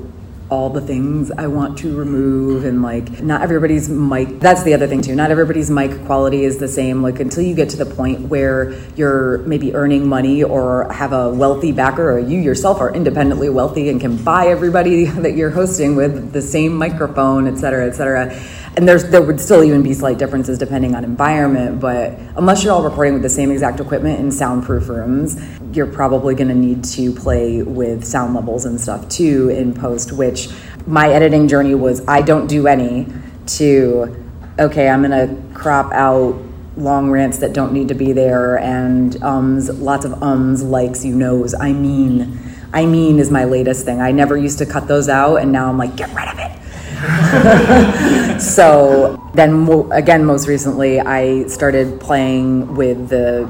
[0.49, 4.86] all the things I want to remove and like not everybody's mic that's the other
[4.86, 7.86] thing too not everybody's mic quality is the same like until you get to the
[7.86, 12.93] point where you're maybe earning money or have a wealthy backer or you yourself are
[12.93, 17.88] independently wealthy and can buy everybody that you're hosting with the same microphone et cetera
[17.88, 18.39] et cetera
[18.77, 22.73] and there's there would still even be slight differences depending on environment but unless you're
[22.73, 26.83] all recording with the same exact equipment in soundproof rooms you're probably going to need
[26.83, 30.49] to play with sound levels and stuff too in post which
[30.85, 33.07] my editing journey was i don't do any
[33.45, 34.15] to
[34.59, 36.35] okay i'm going to crop out
[36.77, 41.15] long rants that don't need to be there and ums lots of ums likes you
[41.15, 42.38] knows i mean
[42.73, 44.01] i mean is my latest thing.
[44.01, 46.64] I never used to cut those out and now i'm like get rid of it
[48.39, 53.49] so then mo- again most recently i started playing with the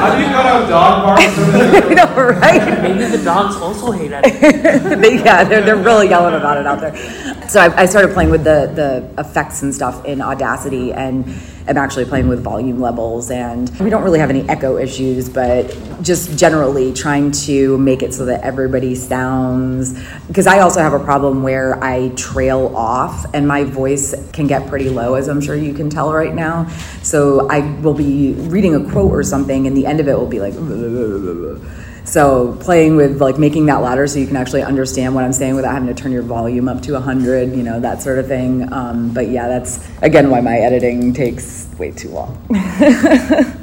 [0.00, 1.22] How do you cut out dog barks?
[1.38, 2.82] I know, right?
[2.82, 4.22] Maybe the dogs also hate it.
[5.02, 6.96] they, yeah, they're, they're really yelling about it out there.
[7.50, 11.26] So I, I started playing with the, the effects and stuff in Audacity, and
[11.68, 13.30] I'm actually playing with volume levels.
[13.30, 18.14] And we don't really have any echo issues, but just generally trying to make it
[18.14, 20.00] so that everybody sounds.
[20.28, 24.66] Because I also have a problem where I trail off, and my voice can get
[24.68, 26.68] pretty low, as I'm sure you can tell right now.
[27.02, 30.26] So I will be reading a quote or something, and the end of it will
[30.26, 30.54] be like.
[32.04, 35.54] So playing with like making that louder so you can actually understand what I'm saying
[35.54, 38.72] without having to turn your volume up to 100, you know, that sort of thing.
[38.72, 42.38] Um, but yeah, that's again why my editing takes way too long.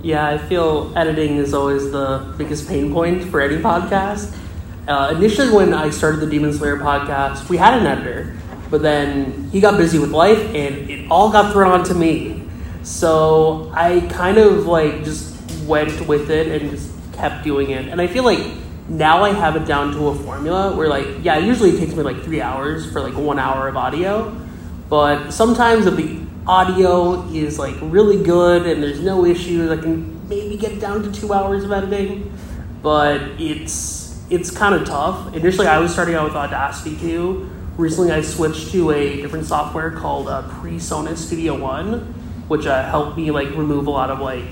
[0.00, 4.32] Yeah, I feel editing is always the biggest pain point for any podcast.
[4.86, 8.36] Uh, initially, when I started the Demon Slayer podcast, we had an editor,
[8.70, 12.44] but then he got busy with life and it all got thrown onto me.
[12.84, 15.27] So I kind of like just
[15.68, 17.88] went with it and just kept doing it.
[17.88, 18.40] And I feel like
[18.88, 22.02] now I have it down to a formula where, like, yeah, usually it takes me
[22.02, 24.34] like three hours for like one hour of audio,
[24.88, 30.26] but sometimes if the audio is like really good and there's no issues, I can
[30.28, 32.32] maybe get down to two hours of editing.
[32.82, 35.34] But it's it's kind of tough.
[35.34, 37.50] Initially, I was starting out with Audacity too.
[37.76, 42.14] Recently, I switched to a different software called uh, PreSonus Studio One,
[42.48, 44.46] which uh, helped me like remove a lot of like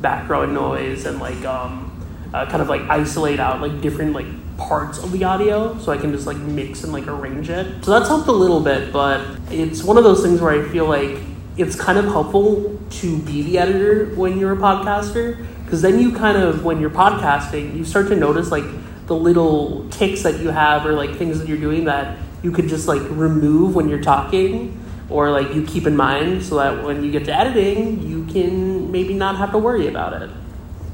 [0.00, 1.90] background noise and like um,
[2.32, 5.98] uh, kind of like isolate out like different like parts of the audio so I
[5.98, 7.84] can just like mix and like arrange it.
[7.84, 10.86] So that's helped a little bit, but it's one of those things where I feel
[10.86, 11.18] like
[11.56, 16.12] it's kind of helpful to be the editor when you're a podcaster because then you
[16.12, 18.64] kind of when you're podcasting you start to notice like
[19.06, 22.68] the little ticks that you have or like things that you're doing that you could
[22.68, 24.78] just like remove when you're talking
[25.08, 28.90] or like you keep in mind so that when you get to editing you can
[28.90, 30.30] maybe not have to worry about it.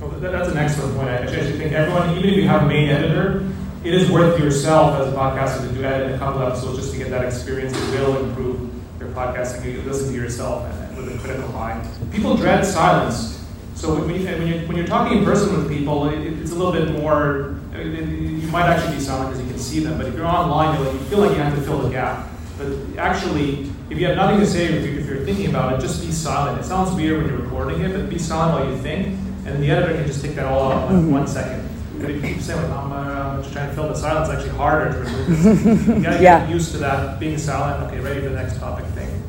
[0.00, 1.08] Well, that- that's an excellent point.
[1.08, 3.42] I actually think everyone, even if you have a main editor,
[3.84, 6.98] it is worth yourself as a podcaster to do edit a couple episodes just to
[6.98, 7.72] get that experience.
[7.76, 8.70] It will improve
[9.00, 9.64] your podcasting.
[9.64, 11.84] You listen to yourself and with a critical eye.
[12.12, 13.40] People dread silence.
[13.74, 16.92] So when, you, you're, when you're talking in person with people, it's a little bit
[17.00, 17.56] more.
[17.76, 20.98] You might actually be silent because you can see them, but if you're online, you
[21.10, 22.28] feel like you have to fill the gap.
[22.58, 26.10] But actually, if you have nothing to say, if you're, thinking about it, just be
[26.10, 26.58] silent.
[26.58, 29.06] It sounds weird when you're recording it, but be silent while you think,
[29.46, 31.68] and the editor can just take that all out in one second.
[32.00, 34.38] But if you keep saying, I'm, uh, I'm just trying to fill the silence, it's
[34.38, 35.88] actually harder to remove.
[35.88, 35.96] it.
[35.96, 36.40] You gotta Yeah.
[36.40, 39.22] get used to that, being silent, okay, ready for the next topic thing.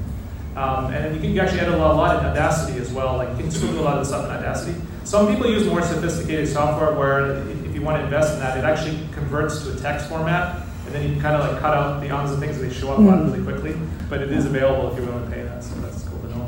[0.55, 3.17] Um, and you can actually edit a lot, a lot in Audacity as well.
[3.17, 4.79] Like you can do a lot of the stuff in Audacity.
[5.03, 8.63] Some people use more sophisticated software where if, you want to invest in that, it
[8.63, 12.01] actually converts to a text format, and then you can kind of like cut out
[12.01, 13.75] the ons and things they show up on really quickly.
[14.13, 16.47] But it is available if you're willing to pay that, so that's cool to know.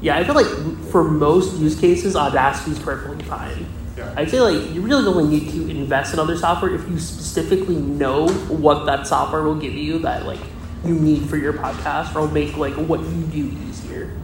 [0.00, 0.46] Yeah, I feel like
[0.92, 3.66] for most use cases, Audacity is perfectly fine.
[3.96, 4.14] Yeah.
[4.16, 7.74] I'd say like you really only need to invest in other software if you specifically
[7.74, 10.38] know what that software will give you that like
[10.84, 14.16] you need for your podcast or will make like what you do easier.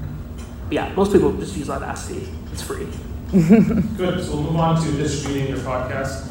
[0.66, 2.28] But yeah, most people just use Audacity.
[2.52, 2.86] It's free.
[3.32, 4.24] Good.
[4.24, 6.30] So we'll move on to distributing your podcast.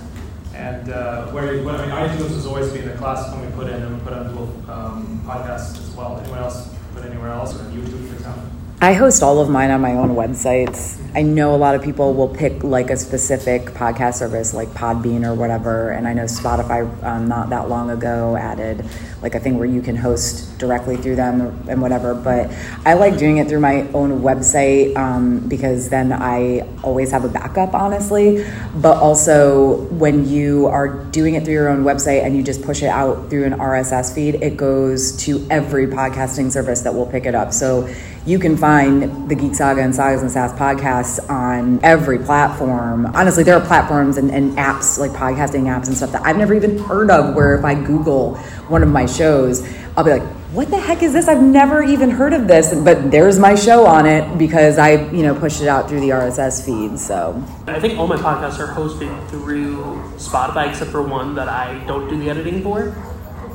[0.54, 3.68] And uh, where, you, I mean, iTunes has always been the classic one we put
[3.68, 6.20] in, and we put on Google um, Podcasts as well.
[6.20, 8.44] Anyone else put anywhere else, or YouTube, for example?
[8.84, 11.00] I host all of mine on my own websites.
[11.16, 15.24] I know a lot of people will pick like a specific podcast service like Podbean
[15.26, 15.92] or whatever.
[15.92, 18.86] And I know Spotify um, not that long ago added
[19.22, 22.14] like a thing where you can host directly through them and whatever.
[22.14, 22.52] But
[22.86, 27.30] I like doing it through my own website um, because then I always have a
[27.30, 28.46] backup, honestly.
[28.76, 32.84] But also, when you are doing it through your own website and you just push
[32.84, 37.26] it out through an RSS feed, it goes to every podcasting service that will pick
[37.26, 37.54] it up.
[37.54, 37.88] So
[38.26, 43.06] you can find the Geek Saga and Sagas and Sass podcasts on every platform.
[43.08, 46.54] Honestly, there are platforms and, and, apps, like podcasting apps and stuff that I've never
[46.54, 48.36] even heard of, where if I Google
[48.70, 49.68] one of my shows,
[49.98, 51.28] I'll be like, what the heck is this?
[51.28, 52.74] I've never even heard of this.
[52.74, 56.10] But there's my show on it because I, you know, pushed it out through the
[56.10, 56.98] RSS feed.
[57.00, 59.78] So I think all my podcasts are hosted through
[60.16, 62.96] Spotify except for one that I don't do the editing for.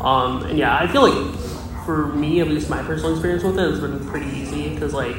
[0.00, 1.47] Um, and yeah, I feel like
[1.88, 5.16] for me, at least my personal experience with it has been pretty easy because like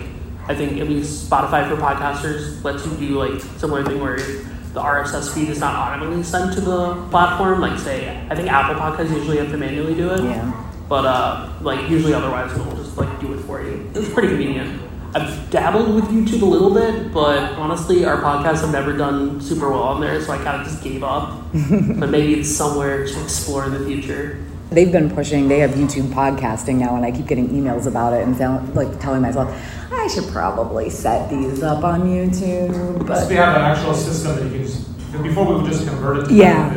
[0.47, 4.79] I think at least Spotify for podcasters lets you do like similar thing where the
[4.79, 7.59] RSS feed is not automatically sent to the platform.
[7.59, 10.23] Like say, I think Apple Podcasts usually have to manually do it.
[10.23, 10.71] Yeah.
[10.87, 13.89] But uh, like usually otherwise it'll just like do it for you.
[13.95, 14.79] It's pretty convenient.
[15.15, 19.71] I've dabbled with YouTube a little bit, but honestly, our podcasts have never done super
[19.71, 21.45] well on there, so I kind of just gave up.
[21.51, 24.45] but maybe it's somewhere to explore in the future.
[24.71, 25.47] They've been pushing.
[25.47, 28.99] They have YouTube podcasting now, and I keep getting emails about it and sound, like
[28.99, 29.49] telling myself
[29.91, 33.07] I should probably set these up on YouTube.
[33.07, 35.87] But they have an actual system that you can just, because before we would just
[35.87, 36.69] convert it to Yeah.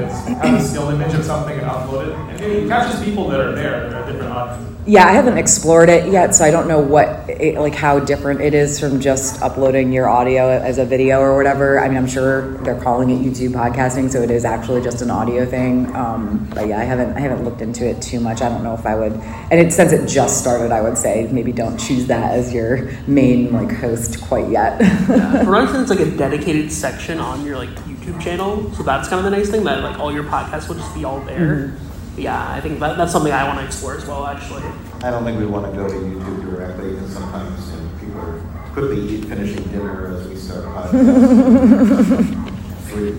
[0.43, 2.43] have a still image of something and upload it.
[2.43, 4.68] And it catches people that are there, that are different audiences.
[4.85, 8.41] yeah, I haven't explored it yet, so I don't know what it, like how different
[8.41, 11.78] it is from just uploading your audio as a video or whatever.
[11.78, 15.11] I mean, I'm sure they're calling it YouTube podcasting, so it is actually just an
[15.11, 15.95] audio thing.
[15.95, 18.41] Um, but yeah, I haven't I haven't looked into it too much.
[18.43, 19.12] I don't know if I would.
[19.53, 22.91] And it since it just started, I would say maybe don't choose that as your
[23.07, 24.78] main like host quite yet.
[25.45, 27.70] For instance, like a dedicated section on your like
[28.03, 30.75] YouTube channel, so that's kind of the nice thing that like all your podcasts will
[30.77, 31.77] just be all there.
[32.15, 34.27] But yeah, I think that, that's something I want to explore as well.
[34.27, 34.63] Actually,
[35.03, 38.21] I don't think we want to go to YouTube directly because sometimes you know, people
[38.21, 38.41] are
[38.73, 42.49] quickly eat, finishing dinner as we start podcasts.
[42.93, 43.13] If we-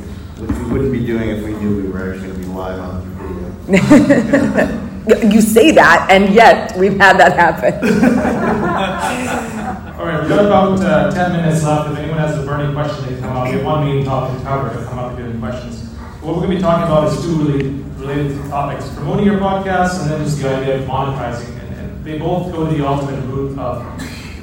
[0.44, 2.80] Which we wouldn't be doing if we knew we were actually going to be live
[2.80, 3.02] on
[3.68, 5.30] video.
[5.34, 7.74] you say that, and yet we've had that happen.
[10.04, 11.90] All right, we've got about uh, 10 minutes left.
[11.90, 13.48] If anyone has a burning question, they can come up.
[13.48, 14.68] We have one main topic to cover.
[14.68, 15.80] They'll come up have any questions.
[16.20, 20.02] What we're going to be talking about is two really related topics promoting your podcast
[20.02, 21.58] and then just the idea of monetizing.
[21.58, 23.82] And, and they both go to the ultimate root of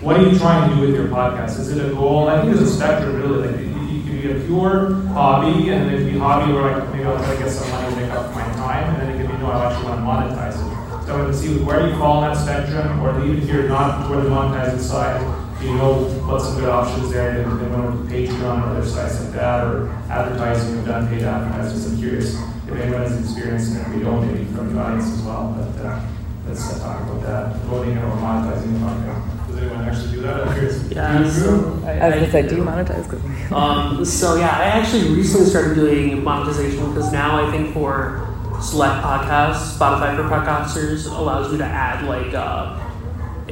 [0.02, 1.60] what are you trying to do with your podcast?
[1.60, 2.28] Is it a goal?
[2.28, 3.48] I think there's a spectrum, really.
[3.48, 3.68] Like, it,
[4.06, 7.34] can be a pure hobby, and it can be hobby where like, maybe I'll try
[7.34, 9.50] to get some money to make up my time, and then it can be, no,
[9.50, 11.06] I actually want to monetize it.
[11.06, 13.68] So I want to see where you fall on that spectrum, or even if you're
[13.68, 15.94] not toward the monetizing side, you know
[16.26, 19.32] what some good options there, then then went over to Patreon or other sites like
[19.34, 22.34] that, or advertising, we've done paid advertising, so I'm curious
[22.66, 25.84] if anyone has experience, and if we don't, maybe from the audience as well, but
[25.84, 26.00] uh,
[26.46, 29.46] let's uh, talk about that, Voting or monetizing the podcast.
[29.48, 30.46] Does anyone actually do that?
[30.46, 30.88] I'm curious.
[30.90, 31.18] yeah.
[31.18, 31.84] Do So Drew?
[31.86, 33.52] I, I was I- gonna say, do you monetize?
[33.52, 38.26] Um, so yeah, I actually recently started doing monetization because now I think for
[38.62, 42.78] select podcasts, Spotify for podcasters allows you to add like uh,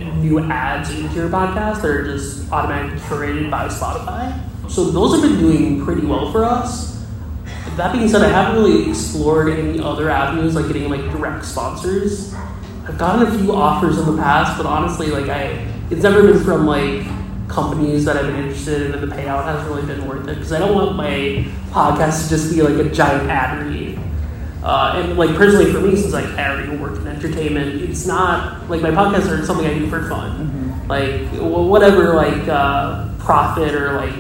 [0.01, 4.39] new ads into your podcast that are just automatically curated by Spotify.
[4.69, 7.07] So those have been doing pretty well for us.
[7.77, 12.35] That being said, I haven't really explored any other avenues like getting like direct sponsors.
[12.87, 16.43] I've gotten a few offers in the past, but honestly, like I, it's never been
[16.43, 17.07] from like
[17.49, 20.53] companies that I've been interested in, and the payout hasn't really been worth it because
[20.53, 23.88] I don't want my podcast to just be like a giant ad read.
[24.63, 28.69] Uh, and like personally for me, since like I already work in entertainment, it's not
[28.69, 30.87] like my podcasts are something I do for fun.
[30.89, 34.15] Like whatever like uh, profit or like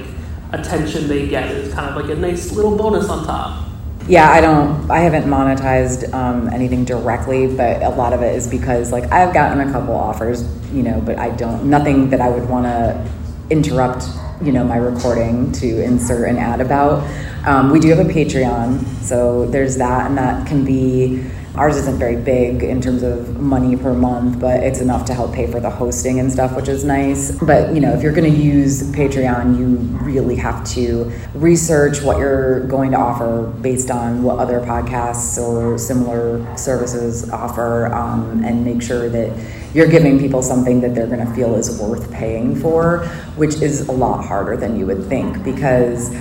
[0.53, 3.68] attention they get is kind of like a nice little bonus on top.
[4.09, 4.91] Yeah, I don't.
[4.91, 9.34] I haven't monetized um, anything directly, but a lot of it is because like I've
[9.34, 11.68] gotten a couple offers, you know, but I don't.
[11.68, 13.11] Nothing that I would want to
[13.51, 14.05] interrupt,
[14.43, 17.05] you know, my recording to insert an ad about.
[17.47, 21.24] Um, we do have a Patreon, so there's that, and that can be
[21.59, 25.34] Ours isn't very big in terms of money per month, but it's enough to help
[25.34, 27.32] pay for the hosting and stuff, which is nice.
[27.32, 29.66] But you know, if you're going to use Patreon, you
[30.06, 35.76] really have to research what you're going to offer based on what other podcasts or
[35.78, 39.36] similar services offer, um, and make sure that
[39.74, 43.04] you're giving people something that they're going to feel is worth paying for,
[43.34, 46.16] which is a lot harder than you would think because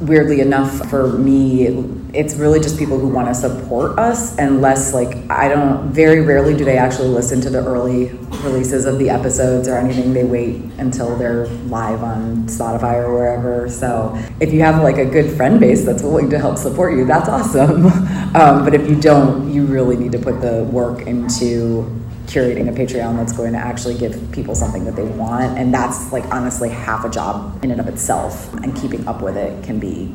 [0.00, 4.92] weirdly enough for me it's really just people who want to support us and less
[4.92, 8.06] like i don't very rarely do they actually listen to the early
[8.42, 13.68] releases of the episodes or anything they wait until they're live on spotify or wherever
[13.68, 17.04] so if you have like a good friend base that's willing to help support you
[17.04, 17.86] that's awesome
[18.34, 21.84] um, but if you don't you really need to put the work into
[22.26, 25.58] curating a Patreon that's going to actually give people something that they want.
[25.58, 28.54] And that's like honestly half a job in and of itself.
[28.54, 30.14] And keeping up with it can be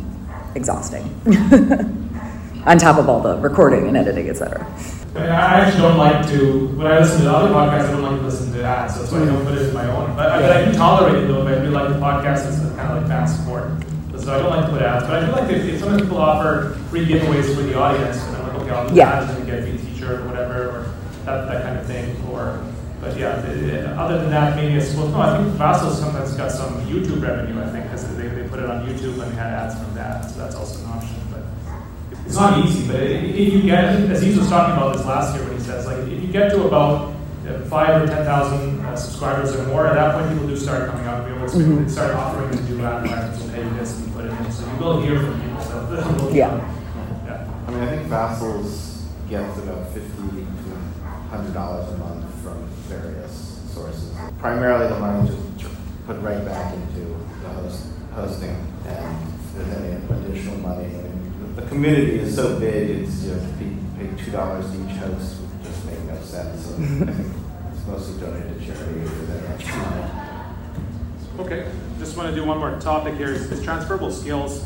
[0.56, 1.04] exhausting.
[2.66, 4.66] On top of all the recording and editing, etc.
[5.16, 8.26] I actually don't like to, when I listen to other podcasts, I don't like to
[8.26, 8.96] listen to ads.
[8.96, 10.16] So that's why I don't put it in my own.
[10.16, 12.92] But, but I do tolerate it though, but I do like the podcast as kind
[12.92, 13.70] of like fan support.
[14.20, 15.06] So I don't like to put ads.
[15.06, 18.36] But I do like if, if sometimes people offer free giveaways for the audience, and
[18.38, 19.22] I'm like, okay, I'll do Yeah.
[19.22, 20.94] ads and get a free t-shirt or whatever, or
[21.26, 22.16] that, that kind of thing.
[22.32, 22.60] Or,
[23.06, 26.34] but yeah, the- the- other than that, maybe it's, well, no, I think Vassal sometimes
[26.34, 29.36] got some YouTube revenue, I think, because they, they put it on YouTube and they
[29.36, 30.26] had ads from that.
[30.30, 31.16] So that's also an option.
[31.32, 31.44] But
[32.26, 35.36] it's not easy, but if you get, I think Aziz was talking about this last
[35.36, 37.14] year when he says, like, if you get to about
[37.48, 41.06] uh, five or 10,000 uh, subscribers or more, at that point, people do start coming
[41.06, 44.14] out, and be able to start offering to do advertisements, will pay you this, and
[44.16, 44.52] put it in.
[44.52, 46.30] So you will hear from people, so.
[46.34, 46.58] Yeah.
[47.28, 47.48] Yeah.
[47.68, 53.60] I mean, I think Vassals gets about fifty to hundred dollars a month from various
[53.74, 54.14] sources.
[54.38, 55.28] Primarily, the money
[55.58, 55.74] just
[56.06, 59.18] put right back into the host, hosting, and
[59.56, 60.86] there's any additional money.
[60.86, 64.96] I mean, the community is so big, it's, you know, pay, pay two dollars each
[64.98, 66.68] host would just make no sense.
[66.68, 66.76] So
[67.74, 69.10] it's mostly donated to charity.
[71.40, 74.64] Okay, just want to do one more topic here is transferable skills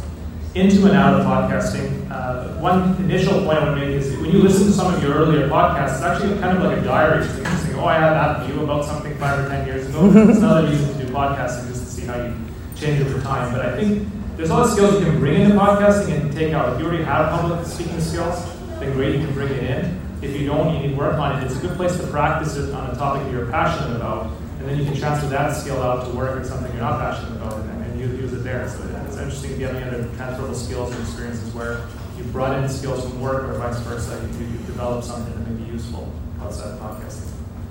[0.55, 2.09] into and out of podcasting.
[2.09, 5.01] Uh, one initial point I want to make is when you listen to some of
[5.03, 7.23] your earlier podcasts, it's actually kind of like a diary.
[7.23, 7.75] It's interesting.
[7.75, 10.11] Oh, I had that view about something five or ten years ago.
[10.29, 12.35] it's another reason to do podcasting just to see how you
[12.75, 13.53] change over time.
[13.53, 16.53] But I think there's a lot of skills you can bring into podcasting and take
[16.53, 16.73] out.
[16.73, 18.43] If you already have public speaking skills,
[18.79, 20.01] then great, you can bring it in.
[20.21, 21.45] If you don't, you need to work on it.
[21.45, 24.77] It's a good place to practice it on a topic you're passionate about, and then
[24.79, 27.85] you can transfer that skill out to work on something you're not passionate about, and,
[27.85, 28.67] and you use it there.
[28.67, 28.98] So
[29.30, 31.86] interesting if you have any other transferable skills or experiences where
[32.17, 35.63] you brought in skills from work or vice versa, you, you develop something that may
[35.63, 36.11] be useful
[36.41, 37.30] outside of podcasting.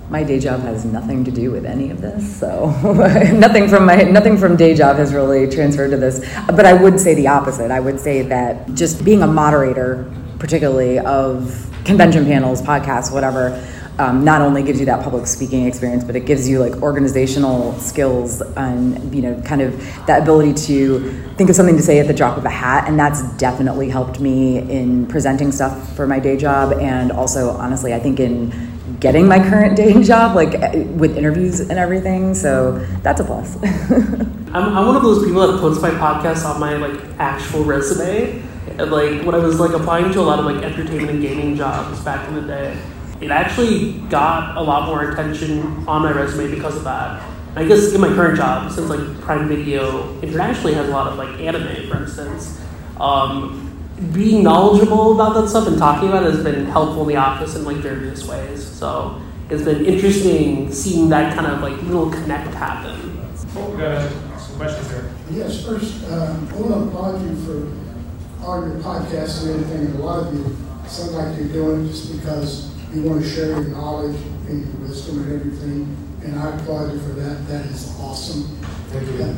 [0.08, 2.70] My day job has nothing to do with any of this, so
[3.34, 6.24] nothing from my nothing from day job has really transferred to this.
[6.46, 7.72] But I would say the opposite.
[7.72, 13.50] I would say that just being a moderator, particularly of convention panels, podcasts, whatever,
[13.98, 17.72] um, not only gives you that public speaking experience, but it gives you like organizational
[17.80, 19.76] skills and you know kind of
[20.06, 22.98] that ability to think of something to say at the drop of a hat, and
[22.98, 27.98] that's definitely helped me in presenting stuff for my day job, and also honestly, I
[27.98, 28.52] think in
[29.00, 32.34] getting my current day job, like eh, with interviews and everything.
[32.34, 33.56] So that's a plus.
[33.62, 38.42] I'm, I'm one of those people that puts my podcast on my like actual resume.
[38.78, 41.56] And, like when I was like applying to a lot of like entertainment and gaming
[41.56, 42.78] jobs back in the day,
[43.20, 47.22] it actually got a lot more attention on my resume because of that.
[47.56, 51.18] I guess in my current job, since like Prime Video internationally has a lot of
[51.18, 52.60] like anime, for instance,
[53.00, 53.64] um,
[54.12, 57.56] being knowledgeable about that stuff and talking about it has been helpful in the office
[57.56, 58.64] in like various ways.
[58.64, 63.18] So it's been interesting seeing that kind of like little connect happen.
[63.56, 65.10] Oh, we got uh, some questions here.
[65.30, 69.94] Yes, first, um, I want to applaud you for all your podcasts and everything, and
[69.96, 70.56] a lot of you
[70.86, 74.16] sound like you're doing just because you want to share your knowledge
[74.48, 77.46] and your wisdom and everything, and I applaud you for that.
[77.46, 78.42] That is awesome.
[78.90, 79.36] Thank you.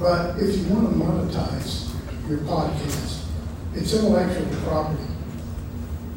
[0.00, 1.94] But if you want to monetize
[2.28, 3.26] your podcast,
[3.74, 5.04] it's intellectual property.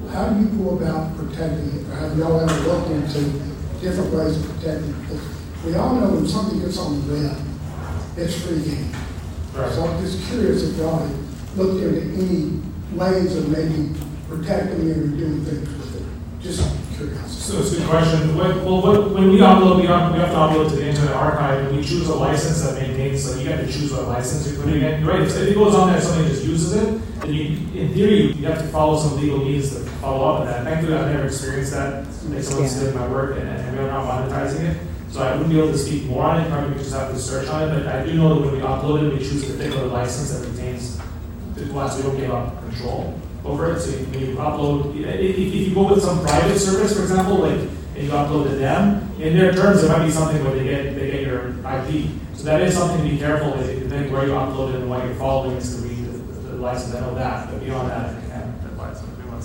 [0.10, 1.86] How do you go about protecting it?
[1.94, 3.22] Have y'all ever looked into
[3.82, 5.02] different ways of protecting it?
[5.02, 5.22] Because
[5.66, 7.38] we all know when something gets on the web,
[8.16, 8.92] it's free game.
[9.54, 9.72] Right.
[9.74, 12.62] So I'm just curious if y'all have looked into any
[12.98, 13.94] ways of maybe
[14.28, 15.77] protecting it or doing things.
[16.42, 16.62] Just
[16.96, 17.30] curiosity.
[17.30, 18.36] So it's a good question.
[18.36, 21.14] What, well, what, when we upload, we, up, we have to upload to the Internet
[21.14, 24.48] Archive, and we choose a license that maintains, so you have to choose what license
[24.52, 25.02] you're putting in.
[25.02, 27.44] You're right, if it goes on there, somebody just uses it, then you,
[27.80, 30.64] in theory, you have to follow some legal means to follow up on that.
[30.64, 32.80] Thankfully, I've never experienced that, like someone's Yeah.
[32.80, 34.78] stealing my work and, and we're not monetizing it.
[35.10, 37.18] So I wouldn't be able to speak more on it, probably we just have to
[37.18, 39.54] search on it, but I do know that when we upload it, we choose a
[39.54, 41.00] particular license that retains,
[41.56, 43.80] the ones we don't give up control over it.
[43.80, 47.38] So you- when you upload, if, if you go with some private service, for example,
[47.38, 47.60] like,
[47.96, 50.96] and you upload to them, in their terms, there might be something where they get,
[50.96, 52.10] they get your IP.
[52.36, 55.04] So that is something to be careful, with, depending where you upload it and what
[55.06, 56.18] you're following is to read the,
[56.52, 59.42] the license, I know that, but beyond that, I can't advise if anyone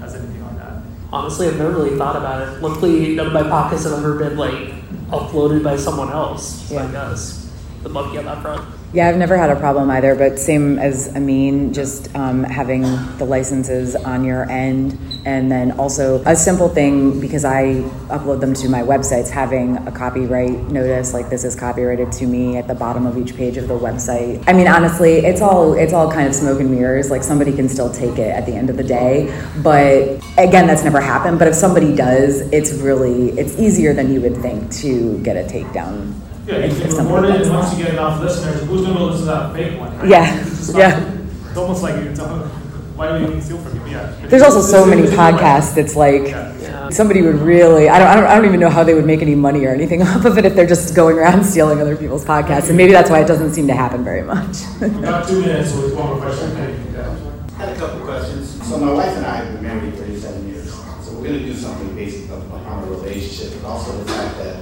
[0.00, 0.82] has anything on that.
[1.10, 2.62] Honestly, I've never really thought about it.
[2.62, 4.74] Luckily, none of my podcasts have ever been like
[5.10, 6.68] uploaded by someone else.
[6.68, 6.92] So I Yeah.
[6.92, 7.50] guess
[7.82, 8.62] the monkey on that front.
[8.90, 12.82] Yeah, I've never had a problem either, but same as Amin, just um, having
[13.18, 14.98] the licenses on your end.
[15.26, 19.92] And then also a simple thing, because I upload them to my websites, having a
[19.92, 23.68] copyright notice, like this is copyrighted to me at the bottom of each page of
[23.68, 24.42] the website.
[24.46, 27.10] I mean, honestly, it's all, it's all kind of smoke and mirrors.
[27.10, 29.28] Like somebody can still take it at the end of the day.
[29.62, 31.38] But again, that's never happened.
[31.38, 35.46] But if somebody does, it's really, it's easier than you would think to get a
[35.46, 36.14] takedown.
[36.48, 39.04] Yeah, you if- can if record it, and once you get enough listeners, who's gonna
[39.04, 39.96] listen to that fake one?
[39.98, 40.08] right?
[40.08, 40.88] Yeah, It's yeah.
[40.88, 41.02] not-
[41.48, 44.12] It's almost like, it's, why do you even steal from people, yeah.
[44.28, 45.76] There's also so many it's- it's- podcasts.
[45.76, 46.52] It's like Yeah.
[46.62, 46.88] Yeah.
[46.90, 47.88] somebody would really.
[47.88, 48.24] I don't, I don't.
[48.24, 50.44] I don't even know how they would make any money or anything off of it
[50.46, 52.68] if they're just going around stealing other people's podcasts.
[52.68, 54.56] And maybe that's why it doesn't seem to happen very much.
[54.80, 56.74] We got two minutes, so it's one more question, thank.
[56.94, 57.14] Yeah.
[57.58, 58.44] I had a couple questions.
[58.68, 60.72] So my wife and I have been married 37 years.
[61.02, 64.38] So we're going to do something based on on our relationship, but also the fact
[64.38, 64.56] that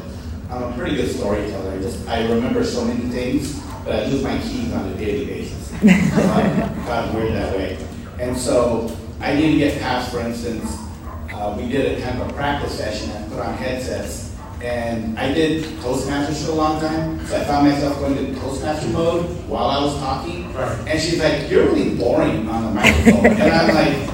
[0.51, 1.73] I'm a pretty good storyteller.
[1.73, 5.27] I just I remember so many things, but I lose my keys on a daily
[5.27, 5.69] basis.
[5.71, 7.79] So I'm kind of weird that way.
[8.21, 10.79] And so I need to get past, for instance,
[11.33, 14.35] uh, we did a kind of a practice session and put on headsets.
[14.63, 18.89] And I did Toastmasters for a long time, so I found myself going to Toastmaster
[18.89, 20.53] mode while I was talking.
[20.55, 20.89] Right.
[20.89, 24.11] And she's like, "You're really boring on the microphone," and I'm like,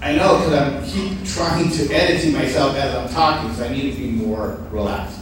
[0.00, 3.90] "I know, because I'm keep trying to editing myself as I'm talking, so I need
[3.92, 5.19] to be more relaxed."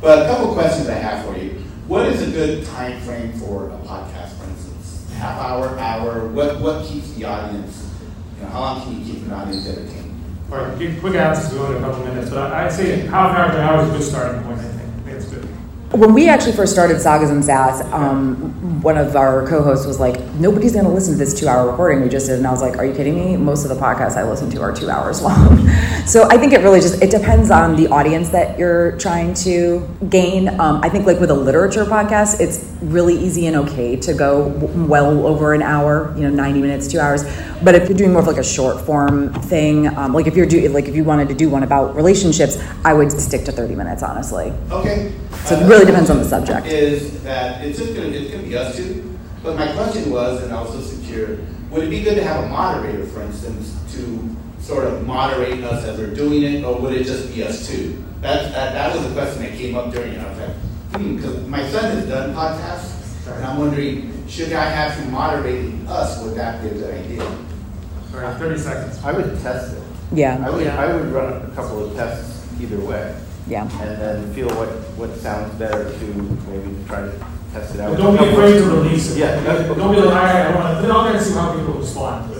[0.00, 1.50] But a couple questions I have for you:
[1.86, 5.10] What is a good time frame for a podcast, for instance?
[5.14, 6.28] Half hour, hour?
[6.28, 7.92] What what keeps the audience?
[8.36, 10.10] You know, how long can you keep an audience entertained?
[10.50, 13.60] All right, quick answers, we only a couple minutes, but I'd say half hour to
[13.62, 15.48] hour is a good starting point, I think, I think it's good.
[15.92, 20.24] When we actually first started Sagas and Sass, um, one of our co-hosts was like,
[20.34, 22.78] "Nobody's going to listen to this two-hour recording we just did," and I was like,
[22.78, 23.36] "Are you kidding me?
[23.36, 25.68] Most of the podcasts I listen to are two hours long."
[26.06, 29.88] so I think it really just it depends on the audience that you're trying to
[30.08, 30.60] gain.
[30.60, 34.48] Um, I think like with a literature podcast, it's really easy and okay to go
[34.88, 37.24] well over an hour, you know, ninety minutes, two hours.
[37.62, 40.46] But if you're doing more of like a short form thing, um, like if you're
[40.46, 43.74] doing like if you wanted to do one about relationships, I would stick to thirty
[43.74, 44.52] minutes, honestly.
[44.70, 45.12] Okay.
[45.44, 46.66] So it Uh, really depends on the subject.
[46.66, 50.52] Is that it's just gonna it's gonna be us two, but my question was, and
[50.52, 51.38] I was just secure,
[51.70, 55.84] would it be good to have a moderator, for instance, to sort of moderate us
[55.84, 58.02] as we're doing it, or would it just be us two?
[58.20, 60.20] That that, that was the question that came up during it.
[60.20, 60.56] I was like,
[60.94, 65.86] hmm, because my son has done podcasts, and I'm wondering, should I have him moderating
[65.88, 66.22] us?
[66.22, 67.22] Would that be a good idea?
[67.24, 68.98] All right, thirty seconds.
[69.04, 69.82] I would test it.
[70.12, 70.42] Yeah.
[70.44, 70.80] I would, Yeah.
[70.80, 73.14] I would run a couple of tests either way.
[73.46, 73.62] Yeah.
[73.80, 74.68] And then feel what,
[74.98, 76.04] what sounds better to
[76.50, 77.12] maybe try to
[77.52, 77.90] test it out.
[77.96, 79.18] But don't be afraid to release it.
[79.18, 79.40] Yeah.
[79.44, 81.74] Don't be like, all right, I want to, then I'll get to see how people
[81.74, 82.28] respond.
[82.30, 82.39] What they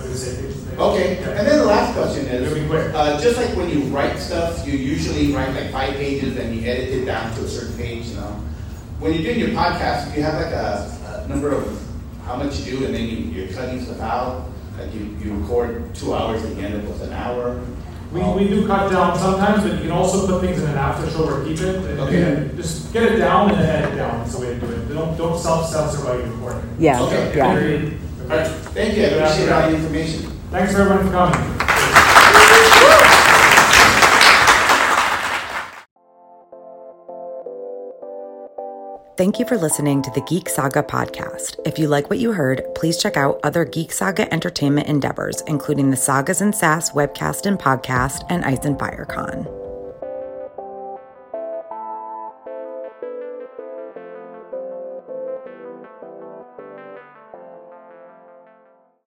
[0.81, 2.93] Okay, and then the last question It'll be is, quick.
[2.95, 6.61] uh, just like when you write stuff, you usually write like five pages and you
[6.69, 8.41] edit it down to a certain page, you know?
[8.99, 11.81] When you're doing your podcast, you have like a, a number of
[12.25, 14.49] how much you do and then you, you're cutting stuff out?
[14.79, 17.61] Like you, you record two hours and you end up with an hour?
[18.11, 21.09] We, we do cut down sometimes, but you can also put things in an after
[21.11, 21.75] show or keep it.
[21.75, 22.23] and- Okay.
[22.23, 24.89] and Just get it down and then edit down, that's the way to do it.
[24.93, 26.75] Don't, don't self-censor while you're recording.
[26.79, 27.01] Yeah.
[27.03, 27.33] Okay.
[27.37, 27.53] Yeah.
[27.53, 27.97] Agreed.
[28.23, 30.30] All right, thank you, I appreciate all the information.
[30.51, 31.61] Thanks everyone for coming.
[39.15, 41.55] Thank you for listening to the Geek Saga podcast.
[41.65, 45.89] If you like what you heard, please check out other Geek Saga entertainment endeavors, including
[45.89, 49.47] the Sagas and Sass webcast and podcast and Ice and Fire Con.